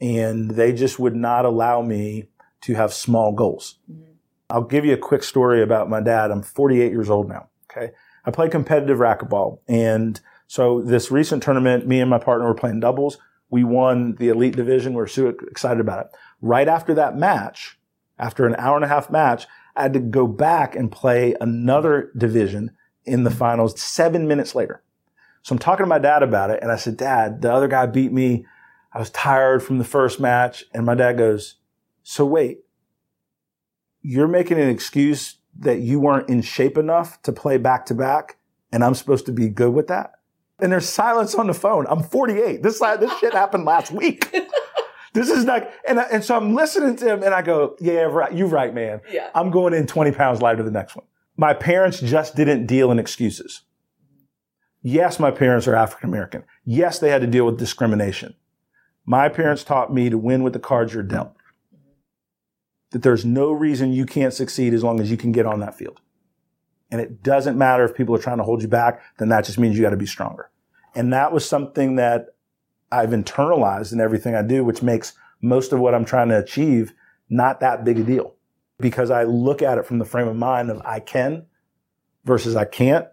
And 0.00 0.52
they 0.52 0.72
just 0.72 0.98
would 0.98 1.16
not 1.16 1.44
allow 1.44 1.82
me 1.82 2.28
to 2.62 2.74
have 2.74 2.92
small 2.92 3.32
goals. 3.32 3.78
Mm-hmm. 3.90 4.12
I'll 4.50 4.62
give 4.62 4.84
you 4.84 4.94
a 4.94 4.98
quick 4.98 5.22
story 5.22 5.62
about 5.62 5.90
my 5.90 6.00
dad. 6.00 6.30
I'm 6.30 6.42
48 6.42 6.90
years 6.90 7.10
old 7.10 7.28
now. 7.28 7.48
Okay. 7.70 7.92
I 8.24 8.30
play 8.30 8.48
competitive 8.48 8.98
racquetball. 8.98 9.60
And 9.68 10.20
so 10.46 10.80
this 10.80 11.10
recent 11.10 11.42
tournament, 11.42 11.86
me 11.86 12.00
and 12.00 12.10
my 12.10 12.18
partner 12.18 12.46
were 12.46 12.54
playing 12.54 12.80
doubles. 12.80 13.18
We 13.50 13.64
won 13.64 14.14
the 14.16 14.28
elite 14.28 14.56
division. 14.56 14.94
We're 14.94 15.06
super 15.06 15.46
excited 15.46 15.80
about 15.80 16.06
it. 16.06 16.12
Right 16.40 16.68
after 16.68 16.94
that 16.94 17.16
match, 17.16 17.78
after 18.18 18.46
an 18.46 18.56
hour 18.56 18.76
and 18.76 18.84
a 18.84 18.88
half 18.88 19.10
match, 19.10 19.46
I 19.76 19.82
had 19.82 19.92
to 19.92 20.00
go 20.00 20.26
back 20.26 20.74
and 20.74 20.90
play 20.90 21.34
another 21.40 22.10
division 22.16 22.72
in 23.04 23.24
the 23.24 23.30
finals 23.30 23.80
seven 23.80 24.26
minutes 24.26 24.54
later. 24.54 24.82
So 25.42 25.54
I'm 25.54 25.58
talking 25.58 25.84
to 25.84 25.88
my 25.88 25.98
dad 25.98 26.22
about 26.22 26.50
it. 26.50 26.58
And 26.62 26.72
I 26.72 26.76
said, 26.76 26.96
dad, 26.96 27.42
the 27.42 27.52
other 27.52 27.68
guy 27.68 27.86
beat 27.86 28.12
me. 28.12 28.44
I 28.98 29.00
was 29.00 29.10
tired 29.10 29.62
from 29.62 29.78
the 29.78 29.84
first 29.84 30.18
match. 30.18 30.64
And 30.74 30.84
my 30.84 30.96
dad 30.96 31.18
goes, 31.18 31.54
so 32.02 32.26
wait, 32.26 32.64
you're 34.02 34.26
making 34.26 34.58
an 34.58 34.68
excuse 34.68 35.36
that 35.60 35.78
you 35.78 36.00
weren't 36.00 36.28
in 36.28 36.42
shape 36.42 36.76
enough 36.76 37.22
to 37.22 37.32
play 37.32 37.58
back 37.58 37.86
to 37.86 37.94
back 37.94 38.38
and 38.72 38.82
I'm 38.82 38.96
supposed 38.96 39.24
to 39.26 39.32
be 39.32 39.48
good 39.50 39.72
with 39.72 39.86
that? 39.86 40.14
And 40.58 40.72
there's 40.72 40.88
silence 40.88 41.36
on 41.36 41.46
the 41.46 41.54
phone. 41.54 41.86
I'm 41.88 42.02
48. 42.02 42.64
This, 42.64 42.80
this 42.80 43.16
shit 43.20 43.34
happened 43.34 43.66
last 43.66 43.92
week. 43.92 44.36
this 45.14 45.30
is 45.30 45.44
not, 45.44 45.70
and, 45.86 46.00
and 46.00 46.24
so 46.24 46.36
I'm 46.36 46.56
listening 46.56 46.96
to 46.96 47.06
him 47.06 47.22
and 47.22 47.32
I 47.32 47.42
go, 47.42 47.76
yeah, 47.78 48.00
right. 48.00 48.32
You're 48.32 48.48
right, 48.48 48.74
man. 48.74 49.00
Yeah. 49.12 49.30
I'm 49.32 49.52
going 49.52 49.74
in 49.74 49.86
20 49.86 50.10
pounds 50.10 50.42
lighter 50.42 50.64
the 50.64 50.72
next 50.72 50.96
one. 50.96 51.06
My 51.36 51.54
parents 51.54 52.00
just 52.00 52.34
didn't 52.34 52.66
deal 52.66 52.90
in 52.90 52.98
excuses. 52.98 53.62
Yes, 54.82 55.20
my 55.20 55.30
parents 55.30 55.68
are 55.68 55.76
African 55.76 56.08
American. 56.08 56.42
Yes, 56.64 56.98
they 56.98 57.10
had 57.10 57.20
to 57.20 57.28
deal 57.28 57.46
with 57.46 57.60
discrimination. 57.60 58.34
My 59.08 59.30
parents 59.30 59.64
taught 59.64 59.90
me 59.90 60.10
to 60.10 60.18
win 60.18 60.42
with 60.42 60.52
the 60.52 60.58
cards 60.58 60.92
you're 60.92 61.02
dealt 61.02 61.34
that 62.90 63.00
there's 63.00 63.24
no 63.24 63.50
reason 63.52 63.90
you 63.90 64.04
can't 64.04 64.34
succeed 64.34 64.74
as 64.74 64.84
long 64.84 65.00
as 65.00 65.10
you 65.10 65.16
can 65.16 65.32
get 65.32 65.46
on 65.46 65.60
that 65.60 65.74
field. 65.74 66.02
And 66.90 67.00
it 67.00 67.22
doesn't 67.22 67.56
matter 67.56 67.84
if 67.84 67.94
people 67.94 68.14
are 68.14 68.20
trying 68.20 68.36
to 68.36 68.44
hold 68.44 68.60
you 68.60 68.68
back, 68.68 69.00
then 69.18 69.30
that 69.30 69.46
just 69.46 69.58
means 69.58 69.78
you 69.78 69.82
got 69.82 69.90
to 69.90 69.96
be 69.96 70.04
stronger. 70.04 70.50
And 70.94 71.10
that 71.14 71.32
was 71.32 71.48
something 71.48 71.96
that 71.96 72.34
I've 72.92 73.08
internalized 73.08 73.94
in 73.94 74.00
everything 74.00 74.34
I 74.34 74.42
do, 74.42 74.62
which 74.62 74.82
makes 74.82 75.14
most 75.40 75.72
of 75.72 75.80
what 75.80 75.94
I'm 75.94 76.04
trying 76.04 76.28
to 76.28 76.38
achieve 76.38 76.92
not 77.30 77.60
that 77.60 77.86
big 77.86 77.98
a 77.98 78.02
deal 78.02 78.34
because 78.78 79.10
I 79.10 79.24
look 79.24 79.62
at 79.62 79.78
it 79.78 79.86
from 79.86 80.00
the 80.00 80.04
frame 80.04 80.28
of 80.28 80.36
mind 80.36 80.68
of 80.68 80.82
I 80.84 81.00
can 81.00 81.46
versus 82.26 82.56
I 82.56 82.66
can't. 82.66 83.06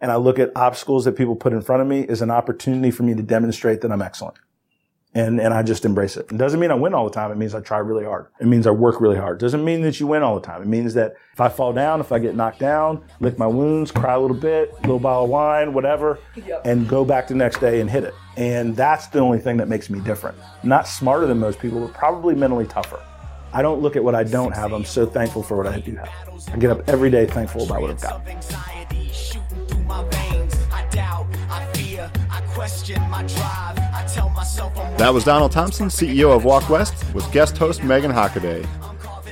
And 0.00 0.10
I 0.10 0.16
look 0.16 0.38
at 0.38 0.52
obstacles 0.56 1.04
that 1.04 1.16
people 1.18 1.36
put 1.36 1.52
in 1.52 1.60
front 1.60 1.82
of 1.82 1.88
me 1.88 2.08
as 2.08 2.22
an 2.22 2.30
opportunity 2.30 2.90
for 2.90 3.02
me 3.02 3.14
to 3.14 3.22
demonstrate 3.22 3.82
that 3.82 3.92
I'm 3.92 4.00
excellent 4.00 4.38
and 5.18 5.40
and 5.40 5.52
I 5.52 5.62
just 5.62 5.84
embrace 5.84 6.16
it. 6.16 6.26
It 6.30 6.38
doesn't 6.38 6.60
mean 6.60 6.70
I 6.70 6.74
win 6.74 6.94
all 6.94 7.04
the 7.04 7.10
time. 7.14 7.30
It 7.32 7.36
means 7.36 7.54
I 7.54 7.60
try 7.60 7.78
really 7.78 8.04
hard. 8.04 8.26
It 8.40 8.46
means 8.46 8.66
I 8.66 8.70
work 8.70 9.00
really 9.00 9.16
hard. 9.16 9.36
It 9.36 9.40
doesn't 9.40 9.64
mean 9.64 9.82
that 9.82 9.98
you 10.00 10.06
win 10.06 10.22
all 10.22 10.34
the 10.38 10.46
time. 10.46 10.62
It 10.62 10.68
means 10.68 10.94
that 10.94 11.14
if 11.32 11.40
I 11.40 11.48
fall 11.48 11.72
down, 11.72 12.00
if 12.00 12.12
I 12.12 12.18
get 12.18 12.34
knocked 12.36 12.60
down, 12.60 13.04
lick 13.20 13.38
my 13.38 13.46
wounds, 13.46 13.90
cry 13.90 14.14
a 14.14 14.20
little 14.20 14.36
bit, 14.36 14.70
a 14.78 14.80
little 14.82 14.98
bottle 14.98 15.24
of 15.24 15.30
wine, 15.30 15.72
whatever, 15.72 16.18
Yep. 16.36 16.62
and 16.64 16.88
go 16.88 17.04
back 17.04 17.26
the 17.28 17.34
next 17.34 17.58
day 17.60 17.80
and 17.80 17.90
hit 17.90 18.04
it. 18.04 18.14
And 18.36 18.76
that's 18.76 19.08
the 19.08 19.18
only 19.18 19.38
thing 19.40 19.56
that 19.56 19.68
makes 19.68 19.90
me 19.90 20.00
different. 20.00 20.36
Not 20.62 20.86
smarter 20.86 21.26
than 21.26 21.38
most 21.38 21.58
people, 21.58 21.80
but 21.80 21.92
probably 21.94 22.34
mentally 22.34 22.66
tougher. 22.66 23.00
I 23.52 23.62
don't 23.62 23.80
look 23.80 23.96
at 23.96 24.04
what 24.04 24.14
I 24.14 24.24
don't 24.24 24.54
have. 24.54 24.72
I'm 24.72 24.84
so 24.84 25.06
thankful 25.06 25.42
for 25.42 25.56
what 25.56 25.66
I 25.66 25.80
do 25.80 25.96
have. 25.96 26.10
I 26.52 26.56
get 26.58 26.70
up 26.70 26.88
every 26.88 27.10
day 27.10 27.26
thankful 27.26 27.64
about 27.64 27.80
what 27.80 27.90
I've 27.90 28.00
got. 28.00 28.22
That 34.98 35.10
was 35.12 35.24
Donald 35.24 35.52
Thompson, 35.52 35.88
CEO 35.88 36.34
of 36.34 36.44
Walk 36.44 36.68
West, 36.68 37.14
with 37.14 37.30
guest 37.32 37.56
host 37.56 37.80
Meghan 37.80 38.12
Hockaday. 38.12 38.66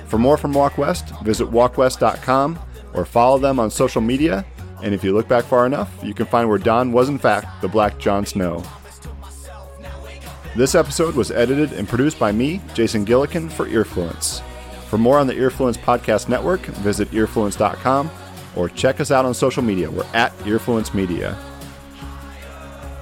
For 0.06 0.18
more 0.18 0.36
from 0.36 0.52
Walk 0.52 0.78
West, 0.78 1.08
visit 1.24 1.48
walkwest.com 1.48 2.58
or 2.94 3.04
follow 3.04 3.38
them 3.38 3.58
on 3.58 3.70
social 3.70 4.00
media. 4.00 4.46
And 4.82 4.94
if 4.94 5.02
you 5.02 5.12
look 5.12 5.26
back 5.26 5.44
far 5.44 5.66
enough, 5.66 5.92
you 6.02 6.14
can 6.14 6.26
find 6.26 6.48
where 6.48 6.58
Don 6.58 6.92
was, 6.92 7.08
in 7.08 7.18
fact, 7.18 7.60
the 7.62 7.68
Black 7.68 7.98
Jon 7.98 8.24
Snow. 8.24 8.62
This 10.54 10.74
episode 10.74 11.14
was 11.14 11.30
edited 11.30 11.72
and 11.72 11.88
produced 11.88 12.18
by 12.18 12.32
me, 12.32 12.60
Jason 12.74 13.04
Gillikin, 13.04 13.50
for 13.50 13.66
Earfluence. 13.66 14.40
For 14.88 14.98
more 14.98 15.18
on 15.18 15.26
the 15.26 15.34
Earfluence 15.34 15.76
Podcast 15.76 16.28
Network, 16.28 16.60
visit 16.60 17.10
earfluence.com 17.10 18.10
or 18.54 18.68
check 18.68 19.00
us 19.00 19.10
out 19.10 19.24
on 19.24 19.34
social 19.34 19.62
media. 19.62 19.90
We're 19.90 20.06
at 20.14 20.36
Earfluence 20.38 20.94
Media. 20.94 21.36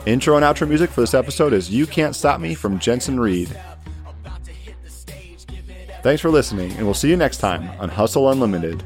Intro 0.06 0.36
and 0.36 0.44
outro 0.44 0.68
music 0.68 0.90
for 0.90 1.00
this 1.00 1.14
episode 1.14 1.54
is 1.54 1.70
You 1.70 1.86
Can't 1.86 2.14
Stop 2.14 2.38
Me 2.38 2.54
from 2.54 2.78
Jensen 2.78 3.18
Reed. 3.18 3.48
Thanks 6.02 6.20
for 6.20 6.28
listening, 6.28 6.72
and 6.72 6.84
we'll 6.84 6.92
see 6.92 7.08
you 7.08 7.16
next 7.16 7.38
time 7.38 7.70
on 7.80 7.88
Hustle 7.88 8.30
Unlimited. 8.30 8.84